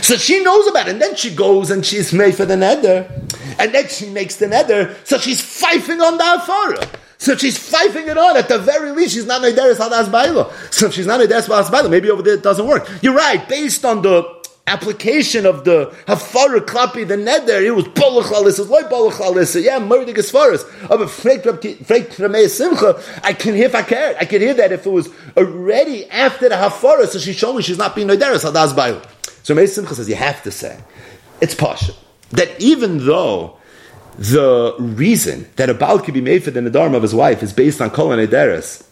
so 0.02 0.16
she 0.16 0.42
knows 0.42 0.66
about 0.66 0.88
it, 0.88 0.92
and 0.92 1.00
then 1.02 1.16
she 1.16 1.34
goes 1.34 1.70
and 1.70 1.84
she's 1.84 2.12
made 2.12 2.34
for 2.34 2.44
the 2.44 2.54
neder, 2.54 3.10
and 3.58 3.74
then 3.74 3.88
she 3.88 4.10
makes 4.10 4.36
the 4.36 4.46
neder, 4.46 4.94
so 5.06 5.18
she's 5.18 5.40
fifing 5.40 6.00
on 6.00 6.18
the 6.18 6.24
Afara. 6.24 6.98
So 7.18 7.36
she's 7.36 7.56
fifing 7.56 8.08
it 8.08 8.18
on. 8.18 8.36
At 8.36 8.48
the 8.48 8.58
very 8.58 8.90
least, 8.90 9.14
she's 9.14 9.26
not 9.26 9.42
Nederes 9.42 9.76
Hadas 9.76 10.06
Bailo. 10.06 10.50
So 10.72 10.86
if 10.86 10.94
she's 10.94 11.06
not 11.06 11.20
Nederes 11.20 11.46
Hadas 11.46 11.66
Bailo, 11.66 11.88
maybe 11.88 12.10
over 12.10 12.20
there 12.20 12.34
it 12.34 12.42
doesn't 12.42 12.66
work. 12.66 12.90
You're 13.00 13.14
right. 13.14 13.48
Based 13.48 13.84
on 13.84 14.02
the 14.02 14.41
application 14.66 15.44
of 15.44 15.64
the 15.64 15.86
hafara 16.06 16.60
klapi 16.60 17.06
the 17.06 17.16
neder, 17.16 17.62
it 17.64 17.72
was 17.72 17.84
bolachlalis, 17.86 18.60
it's 18.60 18.70
like 18.70 18.86
bolachlalis, 18.88 19.60
yeah, 19.62 19.76
as 19.76 20.64
of 20.90 21.00
a 21.00 21.06
freik 21.06 22.48
simcha, 22.50 23.02
I 23.24 23.32
can 23.32 23.54
hear 23.54 23.66
if 23.66 23.74
I 23.74 23.82
care, 23.82 24.16
I 24.20 24.24
can 24.24 24.40
hear 24.40 24.54
that 24.54 24.72
if 24.72 24.86
it 24.86 24.90
was 24.90 25.08
already 25.36 26.08
after 26.10 26.48
the 26.48 26.54
hafara, 26.54 27.06
so 27.06 27.18
she's 27.18 27.36
showing 27.36 27.56
me 27.56 27.62
she's 27.62 27.78
not 27.78 27.96
being 27.96 28.08
nederis, 28.08 28.50
hadas 28.50 28.72
bayu. 28.72 29.04
So 29.42 29.54
Mei 29.54 29.66
Simcha 29.66 29.94
says 29.94 30.08
you 30.08 30.14
have 30.14 30.42
to 30.44 30.50
say, 30.52 30.78
it's 31.40 31.54
pasha, 31.54 31.92
that 32.30 32.48
even 32.60 33.04
though 33.04 33.58
the 34.16 34.76
reason 34.78 35.48
that 35.56 35.70
a 35.70 35.74
baal 35.74 35.98
can 35.98 36.14
be 36.14 36.20
made 36.20 36.44
for 36.44 36.52
the 36.52 36.60
nedarim 36.60 36.94
of 36.94 37.02
his 37.02 37.14
wife 37.14 37.42
is 37.42 37.52
based 37.52 37.80
on 37.80 37.90
kol 37.90 38.10
nederis, 38.10 38.86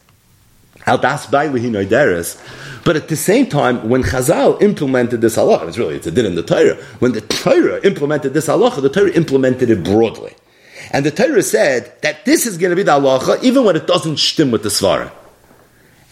al 0.87 0.99
das 0.99 1.27
but 2.85 2.97
at 2.97 3.09
the 3.09 3.17
same 3.17 3.47
time, 3.47 3.89
when 3.89 4.03
Chazal 4.03 4.61
implemented 4.63 5.21
this 5.21 5.37
halacha, 5.37 5.69
it's 5.69 5.79
really 5.79 5.97
it's 5.97 6.07
a 6.07 6.11
din 6.11 6.27
in 6.27 6.35
the 6.35 6.43
Torah. 6.43 6.77
When 6.99 7.13
the 7.13 7.21
Torah 7.21 7.81
implemented 7.85 8.33
this 8.33 8.47
halacha, 8.47 8.81
the 8.81 8.89
Torah 8.89 9.11
implemented 9.11 9.71
it 9.71 9.85
broadly, 9.85 10.35
and 10.91 11.05
the 11.05 11.11
Torah 11.11 11.43
said 11.43 11.93
that 12.03 12.25
this 12.25 12.47
is 12.47 12.57
going 12.57 12.71
to 12.71 12.77
be 12.77 12.83
the 12.83 12.93
halacha 12.93 13.43
even 13.43 13.65
when 13.65 13.77
it 13.77 13.87
doesn't 13.87 14.19
stim 14.19 14.51
with 14.51 14.63
the 14.63 14.71
svara. 14.71 15.13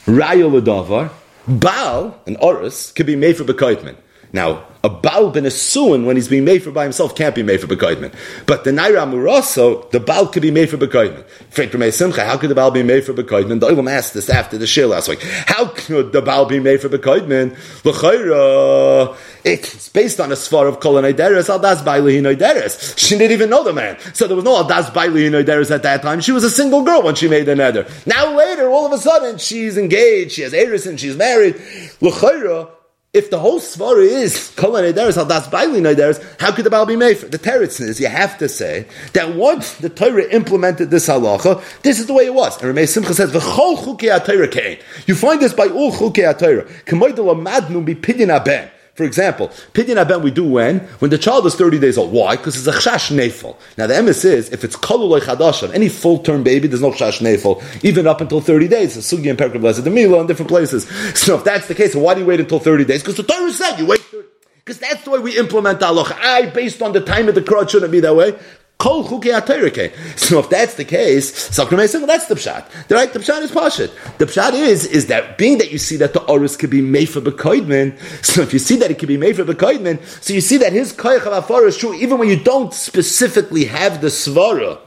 Raya 0.05 0.51
l'davar, 0.51 1.11
Baal 1.47 2.21
and 2.27 2.37
Oris 2.41 2.93
could 2.93 3.07
be 3.07 3.17
made 3.17 3.37
for 3.37 3.45
bekoitman. 3.45 3.97
Now, 4.33 4.65
a 4.85 4.89
Baal 4.89 5.31
ben 5.31 5.45
Asuin, 5.45 6.05
when 6.05 6.17
he's 6.17 6.29
being 6.29 6.45
made 6.45 6.63
for 6.63 6.71
by 6.71 6.85
himself, 6.85 7.17
can't 7.17 7.35
be 7.35 7.43
made 7.43 7.61
for 7.61 7.67
Bekoidman. 7.67 8.15
But 8.47 8.63
the 8.63 8.71
Naira 8.71 9.11
Muraso, 9.11 9.91
the 9.91 9.99
Baal 9.99 10.29
could 10.29 10.43
be 10.43 10.53
made 10.53 10.71
for 10.71 10.77
Bekoidman. 10.77 11.25
Frank 11.51 11.73
Ramey 11.73 11.93
Simcha, 11.93 12.25
how 12.25 12.37
could 12.37 12.51
the 12.51 12.55
Baal 12.55 12.71
be 12.71 12.85
made 12.85 13.05
for 13.05 13.13
Bekoidman? 13.13 13.59
The 13.59 13.69
Olam 13.69 13.91
asked 13.91 14.15
this 14.15 14.31
after 14.31 14.57
the 14.57 14.67
Shir 14.67 14.87
last 14.87 15.09
week. 15.09 15.21
How 15.23 15.67
could 15.67 16.13
the 16.13 16.23
Baal 16.23 16.47
be 16.47 16.61
made 16.61 16.81
for 16.81 16.89
Bekoidman? 16.89 17.57
L'chayra, 17.85 19.17
it's 19.45 19.89
based 19.89 20.21
on 20.21 20.31
a 20.31 20.37
svar 20.37 20.69
of 20.69 20.79
Kol 20.79 20.95
Noideres, 20.95 21.49
Aldas 21.49 21.83
Bailu 21.83 22.23
Noideres. 22.23 22.97
She 22.97 23.19
didn't 23.19 23.33
even 23.33 23.51
know 23.51 23.65
the 23.65 23.73
man. 23.73 23.99
So 24.15 24.29
there 24.29 24.37
was 24.37 24.45
no 24.45 24.63
Aldas 24.63 24.93
Bailu 24.93 25.29
Noideres 25.31 25.73
at 25.73 25.83
that 25.83 26.03
time. 26.03 26.21
She 26.21 26.33
was 26.33 26.45
a 26.45 26.51
single 26.51 26.83
girl 26.85 27.03
when 27.03 27.17
she 27.17 27.29
made 27.29 27.47
the 27.47 27.57
nether. 27.57 27.87
Now 28.07 28.37
later, 28.37 28.69
all 28.69 28.87
of 28.87 28.93
a 28.93 28.99
sudden, 28.99 29.39
she's 29.39 29.77
engaged, 29.77 30.33
she 30.33 30.43
has 30.43 30.55
Eris 30.55 30.87
and 30.87 31.01
she's 31.01 31.17
married. 31.17 31.57
L'chayra, 32.01 32.71
if 33.19 33.31
the 33.31 33.39
whole 33.39 33.59
svara 33.59 34.07
is 34.07 34.53
kol 34.57 34.73
nederes 34.73 35.17
al 35.17 35.27
das 35.27 35.49
baili 35.49 35.81
nederes, 35.81 36.25
how 36.41 36.53
could 36.53 36.65
the 36.65 36.71
Baal 36.71 36.87
be 36.87 36.97
made? 36.97 37.19
For? 37.19 37.27
The 37.27 37.39
teretz 37.39 37.81
is 37.81 38.01
you 38.01 38.07
have 38.07 38.39
to 38.39 38.49
say 38.49 38.87
that 39.13 39.35
once 39.35 39.75
the 39.75 39.91
Torah 39.91 40.29
implemented 40.31 40.91
this 40.91 41.09
halacha, 41.09 41.63
this 41.83 41.99
is 41.99 42.07
the 42.07 42.15
way 42.15 42.27
it 42.27 42.35
was. 42.35 42.61
And 42.63 42.75
Rameh 42.75 42.89
Simcha 42.89 43.13
says 43.15 43.33
v'chol 43.33 43.77
chukei. 43.77 44.81
You 45.07 45.15
find 45.17 45.41
this 45.43 45.53
by 45.53 45.67
all 45.67 45.93
chukei 45.93 46.39
Torah. 46.39 46.65
K'moydel 46.87 47.35
amadnu 47.35 47.85
bi 47.85 47.95
pidin 47.95 48.31
aben. 48.35 48.71
For 48.99 49.05
example, 49.05 49.47
pidyon 49.75 49.97
aben 49.97 50.23
we 50.23 50.33
do 50.33 50.43
when? 50.43 50.81
When 50.99 51.13
the 51.13 51.19
child 51.19 51.47
is 51.47 51.55
30 51.55 51.79
days 51.79 51.97
old. 51.97 52.11
Why? 52.11 52.35
Because 52.35 52.57
it's 52.57 52.67
a 52.67 52.81
chash 52.81 53.17
nefel. 53.17 53.55
Now 53.77 53.87
the 53.87 53.95
emes 53.95 54.25
is, 54.25 54.51
if 54.51 54.65
it's 54.65 54.75
kolulay 54.75 55.21
chadasham, 55.21 55.73
any 55.73 55.89
full-term 55.89 56.43
baby, 56.43 56.67
there's 56.67 56.83
no 56.83 56.91
chash 56.91 57.21
nefel, 57.21 57.63
even 57.85 58.09
up 58.09 58.21
until 58.21 58.41
30 58.41 58.67
days. 58.67 58.97
It's 58.97 59.13
sugi 59.13 59.31
and 59.31 59.39
the 59.39 59.91
mila 59.91 60.21
in 60.21 60.27
different 60.27 60.49
places. 60.49 60.91
So 61.29 61.37
if 61.37 61.45
that's 61.45 61.69
the 61.69 61.77
case, 61.77 61.95
why 61.95 62.15
do 62.15 62.21
you 62.21 62.27
wait 62.27 62.41
until 62.41 62.59
30 62.59 62.87
days? 62.87 63.03
Because 63.03 63.19
the 63.19 63.23
Torah 63.23 63.53
said 63.53 63.79
you 63.79 63.87
wait 63.87 64.01
30 64.01 64.27
because 64.69 64.81
that's 64.81 65.03
the 65.05 65.11
way 65.11 65.19
we 65.19 65.39
implement 65.39 65.83
Allah. 65.83 66.15
I, 66.21 66.45
based 66.45 66.83
on 66.83 66.93
the 66.93 67.01
time 67.01 67.27
of 67.27 67.35
the 67.35 67.41
crowd, 67.41 67.71
shouldn't 67.71 67.91
be 67.91 68.01
that 68.01 68.15
way. 68.15 68.39
So 68.81 70.39
if 70.39 70.51
that's 70.51 70.75
the 70.75 70.85
case, 70.85 71.49
that's 71.49 71.57
the 71.57 72.35
pshat. 72.37 72.87
The 72.87 72.95
right, 72.95 73.13
the 73.13 73.19
pshat 73.19 73.43
is 73.43 73.51
pashit. 73.51 73.91
The 74.19 74.27
pshat 74.27 74.53
is 74.53 74.87
is 74.87 75.07
that 75.07 75.37
being 75.37 75.59
that 75.59 75.73
you 75.73 75.79
see 75.79 75.97
that 75.97 76.13
the 76.13 76.23
oris 76.27 76.57
could 76.57 76.71
be 76.71 76.81
made 76.81 77.09
for 77.09 77.21
bekoidman. 77.21 77.99
So 78.25 78.41
if 78.41 78.53
you 78.53 78.61
see 78.61 78.77
that 78.77 78.89
it 78.89 79.01
could 79.01 79.09
be 79.09 79.17
made 79.17 79.35
for 79.35 79.45
bekoidman, 79.45 80.01
so 80.23 80.33
you 80.33 80.41
see 80.41 80.59
that 80.59 80.73
his 80.73 80.93
koyach 80.93 81.27
of 81.27 81.51
is 81.67 81.77
true 81.77 81.93
even 81.93 82.19
when 82.19 82.29
you 82.29 82.39
don't 82.39 82.73
specifically 82.73 83.65
have 83.65 84.01
the 84.01 84.07
svara. 84.09 84.79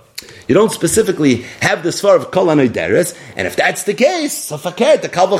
You 0.48 0.56
don't 0.56 0.72
specifically 0.72 1.44
have 1.62 1.84
the 1.84 1.90
svar 1.90 2.16
of 2.16 2.32
kol 2.32 2.50
and 2.50 2.60
if 2.60 3.56
that's 3.56 3.84
the 3.84 3.94
case, 3.94 4.38
so 4.38 4.58
fakir 4.58 4.98
the 4.98 5.08
kal 5.08 5.34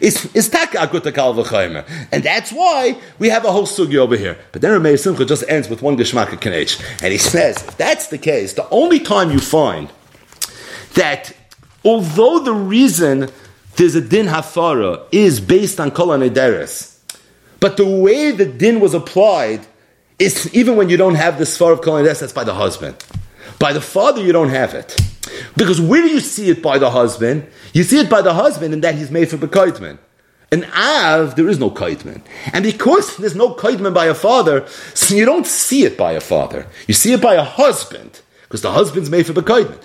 is 0.00 0.32
is 0.34 0.48
akut 0.50 1.02
the 1.02 2.06
and 2.12 2.22
that's 2.22 2.52
why 2.52 2.96
we 3.18 3.28
have 3.30 3.44
a 3.44 3.50
whole 3.50 3.66
sugi 3.66 3.96
over 3.96 4.16
here. 4.16 4.38
But 4.52 4.62
then 4.62 4.72
Reb 4.72 4.82
Meir 4.82 4.96
Simcha 4.96 5.24
just 5.24 5.44
ends 5.48 5.68
with 5.68 5.82
one 5.82 5.96
geshmak 5.96 6.28
kanech, 6.28 6.80
and 7.02 7.12
he 7.12 7.18
says 7.18 7.62
if 7.64 7.76
that's 7.76 8.08
the 8.08 8.18
case, 8.18 8.52
the 8.54 8.68
only 8.70 9.00
time 9.00 9.30
you 9.30 9.40
find 9.40 9.90
that 10.94 11.32
although 11.84 12.38
the 12.38 12.52
reason 12.52 13.30
there's 13.76 13.94
a 13.94 14.00
din 14.00 14.26
hafara 14.26 15.04
is 15.12 15.40
based 15.40 15.80
on 15.80 15.90
kol 15.90 16.16
but 17.60 17.76
the 17.76 17.86
way 17.86 18.30
the 18.30 18.46
din 18.46 18.80
was 18.80 18.94
applied 18.94 19.66
is 20.18 20.52
even 20.54 20.76
when 20.76 20.88
you 20.88 20.96
don't 20.96 21.14
have 21.14 21.38
the 21.38 21.44
svar 21.44 21.72
of 21.72 21.80
kol 21.80 22.02
that's 22.02 22.32
by 22.32 22.44
the 22.44 22.54
husband. 22.54 22.96
By 23.58 23.72
the 23.72 23.80
father, 23.80 24.22
you 24.22 24.32
don't 24.32 24.50
have 24.50 24.74
it. 24.74 24.96
Because 25.56 25.80
where 25.80 26.02
do 26.02 26.08
you 26.08 26.20
see 26.20 26.50
it 26.50 26.62
by 26.62 26.78
the 26.78 26.90
husband? 26.90 27.46
You 27.72 27.82
see 27.82 27.98
it 27.98 28.08
by 28.08 28.22
the 28.22 28.34
husband 28.34 28.72
in 28.72 28.80
that 28.82 28.94
he's 28.94 29.10
made 29.10 29.28
for 29.28 29.36
Bekoitman. 29.36 29.98
In 30.50 30.64
Av, 30.64 31.36
there 31.36 31.48
is 31.48 31.58
no 31.58 31.70
kaitman. 31.70 32.22
And 32.54 32.64
because 32.64 33.18
there's 33.18 33.36
no 33.36 33.54
kaitman 33.54 33.92
by 33.92 34.06
a 34.06 34.14
father, 34.14 34.66
so 34.94 35.14
you 35.14 35.26
don't 35.26 35.46
see 35.46 35.84
it 35.84 35.98
by 35.98 36.12
a 36.12 36.20
father. 36.20 36.66
You 36.86 36.94
see 36.94 37.12
it 37.12 37.20
by 37.20 37.34
a 37.34 37.42
husband. 37.42 38.22
Because 38.48 38.62
the 38.62 38.72
husband's 38.72 39.10
made 39.10 39.26
for 39.26 39.34
kaitman. 39.34 39.78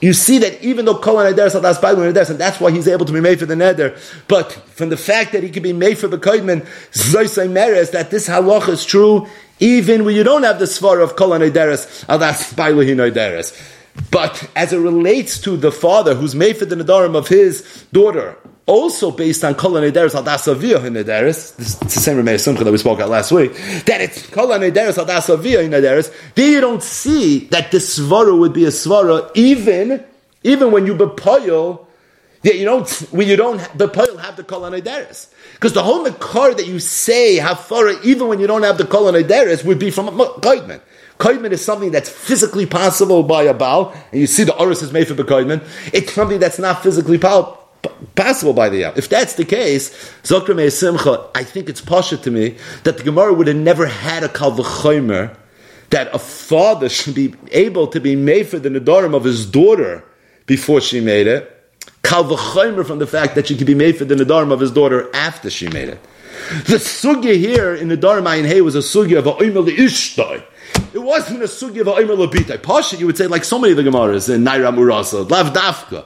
You 0.00 0.12
see 0.12 0.38
that 0.38 0.62
even 0.62 0.84
though 0.84 0.96
Kohen 0.96 1.26
Eder 1.26 1.46
Sadas 1.46 1.80
Bailu 1.80 2.06
and 2.06 2.38
that's 2.38 2.60
why 2.60 2.70
he's 2.70 2.86
able 2.86 3.04
to 3.06 3.12
be 3.12 3.20
made 3.20 3.40
for 3.40 3.46
the 3.46 3.56
Neder. 3.56 3.98
But 4.28 4.52
from 4.52 4.90
the 4.90 4.96
fact 4.96 5.32
that 5.32 5.42
he 5.42 5.50
can 5.50 5.64
be 5.64 5.72
made 5.72 5.98
for 5.98 6.06
the 6.06 6.18
kaitman, 6.18 6.64
Zoisai 6.92 7.50
Meres, 7.50 7.90
that 7.90 8.12
this 8.12 8.28
halach 8.28 8.68
is 8.68 8.84
true, 8.84 9.26
even 9.58 10.04
when 10.04 10.14
you 10.14 10.22
don't 10.22 10.44
have 10.44 10.60
the 10.60 10.66
svar 10.66 11.02
of 11.02 11.16
kol 11.16 11.30
anoideres, 11.30 12.04
oh, 12.08 12.16
alas 12.16 12.54
bailuhi 12.54 12.94
noideres. 12.94 13.52
But 14.12 14.48
as 14.54 14.72
it 14.72 14.78
relates 14.78 15.40
to 15.40 15.56
the 15.56 15.72
father 15.72 16.14
who's 16.14 16.36
made 16.36 16.56
for 16.56 16.66
the 16.66 16.76
nadarim 16.76 17.16
of 17.16 17.26
his 17.26 17.84
daughter, 17.92 18.36
also 18.66 19.10
based 19.10 19.44
on 19.44 19.54
kol 19.54 19.72
anoideres 19.72 20.14
al 20.14 20.22
dasavia 20.22 20.78
noideres, 20.78 21.58
it's 21.58 21.74
the 21.76 21.88
same 21.88 22.16
Rameh 22.16 22.40
Simcha 22.40 22.64
that 22.64 22.72
we 22.72 22.78
spoke 22.78 22.98
about 22.98 23.10
last 23.10 23.32
week, 23.32 23.52
that 23.86 24.00
it's 24.00 24.26
kol 24.28 24.48
anoideres 24.48 24.98
al 24.98 25.06
dasavia 25.06 25.68
noideres, 25.68 26.12
there 26.34 26.50
you 26.50 26.60
don't 26.60 26.82
see 26.82 27.40
that 27.46 27.70
the 27.70 27.78
svara 27.78 28.38
would 28.38 28.52
be 28.52 28.64
a 28.64 28.68
svara 28.68 29.30
even, 29.34 30.04
even 30.42 30.70
when 30.70 30.86
you 30.86 30.94
bepoil 30.94 31.86
yeah, 32.44 32.52
you 32.52 32.66
don't, 32.66 32.90
when 33.10 33.26
you 33.26 33.36
don't, 33.36 33.58
pile 33.94 34.18
have 34.18 34.36
the 34.36 34.44
kol 34.44 34.60
anideris. 34.60 35.32
Because 35.54 35.72
the 35.72 35.82
whole 35.82 36.02
makar 36.02 36.52
that 36.52 36.66
you 36.66 36.78
say 36.78 37.38
hafara, 37.38 38.04
even 38.04 38.28
when 38.28 38.38
you 38.38 38.46
don't 38.46 38.64
have 38.64 38.76
the 38.76 38.84
kol 38.84 39.04
would 39.10 39.78
be 39.78 39.90
from 39.90 40.08
koidman. 40.08 40.82
Koidman 41.18 41.52
is 41.52 41.64
something 41.64 41.90
that's 41.90 42.10
physically 42.10 42.66
possible 42.66 43.22
by 43.22 43.44
a 43.44 43.54
Baal, 43.54 43.94
and 44.12 44.20
you 44.20 44.26
see 44.26 44.44
the 44.44 44.54
Oris 44.58 44.82
is 44.82 44.92
made 44.92 45.08
for 45.08 45.14
Koidman. 45.14 45.66
It's 45.92 46.12
something 46.12 46.38
that's 46.40 46.58
not 46.58 46.82
physically 46.82 47.18
possible 47.18 47.63
possible 48.14 48.52
by 48.52 48.68
the 48.68 48.84
If 48.96 49.08
that's 49.08 49.34
the 49.34 49.44
case, 49.44 49.90
Zokra 50.22 50.70
Simcha, 50.72 51.28
I 51.34 51.44
think 51.44 51.68
it's 51.68 51.80
pasha 51.80 52.16
to 52.18 52.30
me 52.30 52.56
that 52.84 52.98
the 52.98 53.02
Gemara 53.02 53.32
would 53.32 53.46
have 53.46 53.56
never 53.56 53.86
had 53.86 54.22
a 54.22 54.28
kal 54.28 54.52
v'chomer 54.52 55.36
that 55.90 56.14
a 56.14 56.18
father 56.18 56.88
should 56.88 57.14
be 57.14 57.34
able 57.52 57.86
to 57.88 58.00
be 58.00 58.16
made 58.16 58.48
for 58.48 58.58
the 58.58 58.68
nedarim 58.68 59.14
of 59.14 59.24
his 59.24 59.46
daughter 59.46 60.04
before 60.46 60.80
she 60.80 61.00
made 61.00 61.26
it. 61.26 61.50
Kal 62.02 62.24
v'chomer 62.24 62.86
from 62.86 62.98
the 62.98 63.06
fact 63.06 63.34
that 63.34 63.46
she 63.46 63.56
could 63.56 63.66
be 63.66 63.74
made 63.74 63.96
for 63.96 64.04
the 64.04 64.14
nedarim 64.14 64.52
of 64.52 64.60
his 64.60 64.70
daughter 64.70 65.08
after 65.14 65.50
she 65.50 65.68
made 65.68 65.88
it. 65.88 66.00
The 66.66 66.76
sugya 66.76 67.36
here 67.36 67.74
in 67.74 67.88
the 67.88 67.96
Darm 67.96 68.38
in 68.38 68.44
Hay 68.44 68.60
was 68.60 68.74
a 68.74 68.80
sugya 68.80 69.18
of 69.18 69.26
a. 69.26 70.44
It 70.94 71.02
wasn't 71.02 71.42
a 71.42 71.46
sugya 71.46 71.80
of 71.80 71.88
Omer 71.88 72.14
Labita. 72.14 72.62
Pasha, 72.62 72.96
you 72.96 73.06
would 73.06 73.18
say, 73.18 73.26
like 73.26 73.42
so 73.42 73.58
many 73.58 73.72
of 73.72 73.76
the 73.76 73.82
Gemaras 73.82 74.32
in 74.32 74.44
Naira 74.44 74.72
Murasa, 74.72 75.28
Lav 75.28 75.52
Dafka. 75.52 76.04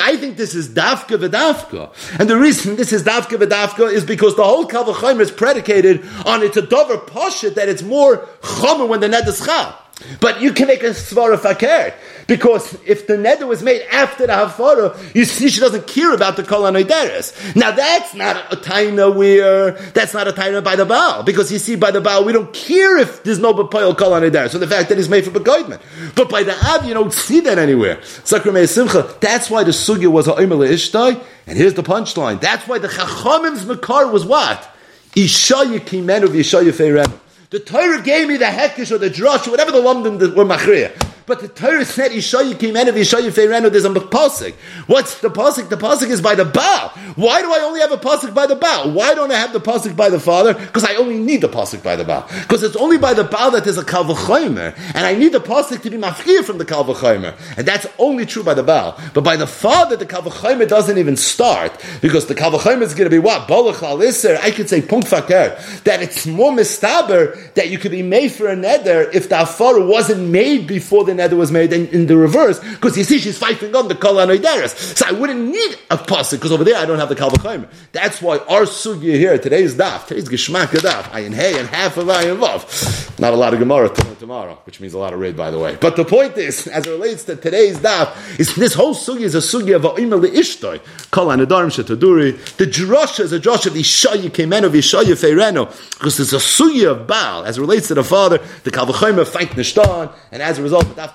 I 0.00 0.16
think 0.16 0.36
this 0.36 0.56
is 0.56 0.70
Dafka 0.70 1.16
V'Dafka. 1.16 2.18
And 2.18 2.28
the 2.28 2.36
reason 2.36 2.74
this 2.74 2.92
is 2.92 3.04
Dafka 3.04 3.38
V'Dafka 3.38 3.88
is 3.92 4.04
because 4.04 4.34
the 4.34 4.42
whole 4.42 4.66
Kavachaim 4.66 5.20
is 5.20 5.30
predicated 5.30 6.04
on 6.26 6.42
it's 6.42 6.56
a 6.56 6.62
Dover 6.62 6.98
Pasha 6.98 7.50
that 7.50 7.68
it's 7.68 7.82
more 7.82 8.26
Chomer 8.42 8.88
when 8.88 8.98
the 8.98 9.08
Ned 9.08 9.28
is 9.28 9.38
Chal. 9.38 9.78
But 10.20 10.40
you 10.40 10.52
can 10.52 10.66
make 10.66 10.82
a 10.82 10.90
svara 10.90 11.38
fakir 11.38 11.94
because 12.26 12.78
if 12.86 13.06
the 13.06 13.14
neder 13.14 13.46
was 13.46 13.62
made 13.62 13.82
after 13.90 14.26
the 14.26 14.32
hafara, 14.32 15.14
you 15.14 15.24
see 15.24 15.48
she 15.48 15.60
doesn't 15.60 15.86
care 15.86 16.14
about 16.14 16.36
the 16.36 16.42
kol 16.42 16.62
anoideres. 16.62 17.54
Now 17.56 17.70
that's 17.70 18.14
not 18.14 18.52
a 18.52 18.56
taina 18.56 19.14
where 19.14 19.72
that's 19.72 20.14
not 20.14 20.26
a 20.28 20.32
taina 20.32 20.62
by 20.64 20.76
the 20.76 20.86
Baal 20.86 21.22
because 21.22 21.52
you 21.52 21.58
see 21.58 21.76
by 21.76 21.90
the 21.90 22.00
Baal 22.00 22.24
we 22.24 22.32
don't 22.32 22.52
care 22.52 22.98
if 22.98 23.22
there's 23.24 23.38
no 23.38 23.52
bepoil 23.52 23.96
kol 23.96 24.10
anoideres. 24.12 24.50
So 24.50 24.58
the 24.58 24.66
fact 24.66 24.88
that 24.88 24.98
it's 24.98 25.08
made 25.08 25.24
for 25.24 25.30
begoidman, 25.30 25.80
but 26.14 26.28
by 26.28 26.42
the 26.42 26.56
Ab 26.56 26.84
you 26.84 26.94
don't 26.94 27.12
see 27.12 27.40
that 27.40 27.58
anywhere. 27.58 28.02
Simcha. 28.02 29.14
That's 29.20 29.50
why 29.50 29.64
the 29.64 29.72
sugya 29.72 30.08
was 30.08 30.28
a 30.28 30.32
oimele 30.32 30.68
ishtai, 30.70 31.22
and 31.46 31.58
here's 31.58 31.74
the 31.74 31.82
punchline. 31.82 32.40
That's 32.40 32.66
why 32.66 32.78
the 32.78 32.88
chachamim's 32.88 33.66
makar 33.66 34.10
was 34.10 34.24
what 34.24 34.68
isha 35.14 35.54
yikimenu 35.54 36.26
v'isha 36.26 36.64
yifeirenu. 36.64 37.19
The 37.50 37.58
Torah 37.58 38.00
gave 38.00 38.28
me 38.28 38.36
the 38.36 38.44
hekish 38.44 38.92
or 38.92 38.98
the 38.98 39.10
drush, 39.10 39.48
or 39.48 39.50
whatever 39.50 39.72
the 39.72 39.80
London 39.80 40.18
were 40.36 40.44
machriya. 40.44 41.09
But 41.30 41.38
the 41.38 41.46
Torah 41.46 41.84
said 41.84 42.10
Yishayi 42.10 42.58
came 42.58 42.74
in 42.74 42.88
of 42.88 42.96
Yishayi 42.96 43.30
Feirenu, 43.30 43.70
there's 43.70 43.84
a 43.84 43.90
pasuk. 43.90 44.52
What's 44.88 45.20
the 45.20 45.30
pasuk? 45.30 45.68
The 45.68 45.76
pasuk 45.76 46.10
is 46.10 46.20
by 46.20 46.34
the 46.34 46.44
Baal. 46.44 46.88
Why 47.14 47.40
do 47.40 47.52
I 47.52 47.60
only 47.60 47.78
have 47.78 47.92
a 47.92 47.98
pasuk 47.98 48.34
by 48.34 48.48
the 48.48 48.56
Baal? 48.56 48.90
Why 48.90 49.14
don't 49.14 49.30
I 49.30 49.36
have 49.36 49.52
the 49.52 49.60
pasuk 49.60 49.94
by 49.94 50.08
the 50.08 50.18
Father? 50.18 50.54
Because 50.54 50.82
I 50.82 50.96
only 50.96 51.20
need 51.20 51.42
the 51.42 51.48
pasuk 51.48 51.84
by 51.84 51.94
the 51.94 52.02
Baal. 52.02 52.26
Because 52.40 52.64
it's 52.64 52.74
only 52.74 52.98
by 52.98 53.14
the 53.14 53.22
Baal 53.22 53.52
that 53.52 53.62
there's 53.62 53.78
a 53.78 53.84
Kalvachomer. 53.84 54.76
And 54.92 55.06
I 55.06 55.14
need 55.14 55.30
the 55.30 55.38
pasuk 55.38 55.82
to 55.82 55.90
be 55.90 55.98
mafkir 55.98 56.42
from 56.42 56.58
the 56.58 56.64
Kalvachomer. 56.64 57.36
And 57.56 57.64
that's 57.64 57.86
only 58.00 58.26
true 58.26 58.42
by 58.42 58.54
the 58.54 58.64
Baal. 58.64 59.00
But 59.14 59.22
by 59.22 59.36
the 59.36 59.46
Father, 59.46 59.94
the 59.94 60.06
Kalvachomer 60.06 60.66
doesn't 60.66 60.98
even 60.98 61.14
start. 61.14 61.80
Because 62.00 62.26
the 62.26 62.34
Kalvachomer 62.34 62.82
is 62.82 62.94
going 62.94 63.08
to 63.08 63.08
be 63.08 63.20
what? 63.20 63.46
Bolach 63.46 63.84
al 63.84 64.02
I 64.42 64.50
could 64.50 64.68
say 64.68 64.82
punkt 64.82 65.06
fakir. 65.06 65.56
That 65.84 66.02
it's 66.02 66.26
more 66.26 66.50
mistaber 66.50 67.54
that 67.54 67.70
you 67.70 67.78
could 67.78 67.92
be 67.92 68.02
made 68.02 68.32
for 68.32 68.48
a 68.48 68.56
neder 68.56 69.14
if 69.14 69.28
the 69.28 69.42
Afar 69.42 69.80
wasn't 69.80 70.28
made 70.28 70.66
before 70.66 71.04
the 71.04 71.19
neder 71.20 71.36
was 71.36 71.52
made 71.52 71.72
in, 71.72 71.86
in 71.88 72.06
the 72.06 72.16
reverse, 72.16 72.58
because 72.58 72.96
you 72.96 73.04
see 73.04 73.18
she's 73.18 73.38
fighting 73.38 73.74
on 73.74 73.88
the 73.88 73.94
kol. 73.94 74.16
So 74.20 75.06
I 75.06 75.12
wouldn't 75.12 75.40
need 75.40 75.76
a 75.90 75.96
pasuk 75.96 76.32
because 76.32 76.52
over 76.52 76.64
there 76.64 76.76
I 76.76 76.86
don't 76.86 76.98
have 76.98 77.08
the 77.08 77.16
kalvachayim. 77.16 77.68
That's 77.92 78.20
why 78.20 78.38
our 78.38 78.62
sugya 78.62 79.14
here 79.14 79.38
today's 79.38 79.74
daf, 79.74 80.06
today's 80.06 80.28
geshmak 80.28 80.68
daf, 80.68 81.04
ayin 81.04 81.34
hey 81.34 81.58
and 81.58 81.68
half 81.68 81.96
of 81.96 82.06
ayin 82.06 82.38
vav. 82.38 83.18
Not 83.18 83.32
a 83.32 83.36
lot 83.36 83.52
of 83.52 83.60
gemara 83.60 83.88
tomorrow, 84.18 84.58
which 84.64 84.80
means 84.80 84.94
a 84.94 84.98
lot 84.98 85.12
of 85.12 85.20
raid 85.20 85.36
by 85.36 85.50
the 85.50 85.58
way. 85.58 85.76
But 85.80 85.96
the 85.96 86.04
point 86.04 86.36
is, 86.36 86.66
as 86.66 86.86
it 86.86 86.90
relates 86.90 87.24
to 87.24 87.36
today's 87.36 87.78
daf, 87.78 88.38
is 88.38 88.54
this 88.56 88.74
whole 88.74 88.94
sugya 88.94 89.22
is 89.22 89.34
a 89.34 89.38
sugya 89.38 89.76
of 89.76 89.82
ha'imel 89.82 90.20
ishtoi 90.20 90.80
kol 91.10 91.26
anodarim 91.26 91.70
shetaduri. 91.70 92.56
The 92.56 92.66
drasha 92.66 93.20
is 93.20 93.32
a 93.32 93.40
drasha 93.40 93.66
of 93.66 93.74
the 93.74 93.80
ishaya 93.80 94.30
kemenu 94.30 94.70
v'ishaya 94.70 95.14
feirenu 95.14 95.68
because 95.92 96.18
it's 96.20 96.32
a 96.32 96.36
sugya 96.36 96.92
of 96.92 97.06
Baal 97.06 97.44
as 97.44 97.58
it 97.58 97.60
relates 97.60 97.88
to 97.88 97.94
the 97.94 98.04
father. 98.04 98.38
The 98.64 98.70
kalvachayim 98.70 99.26
fight 99.26 99.50
nishtan, 99.50 100.12
and 100.32 100.42
as 100.42 100.58
a 100.58 100.62
result, 100.62 100.96
Daf 101.00 101.14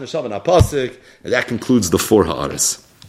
and 1.23 1.33
that 1.33 1.47
concludes 1.47 1.91
the 1.91 1.99
four 1.99 2.25
Ha'aras. 2.25 2.84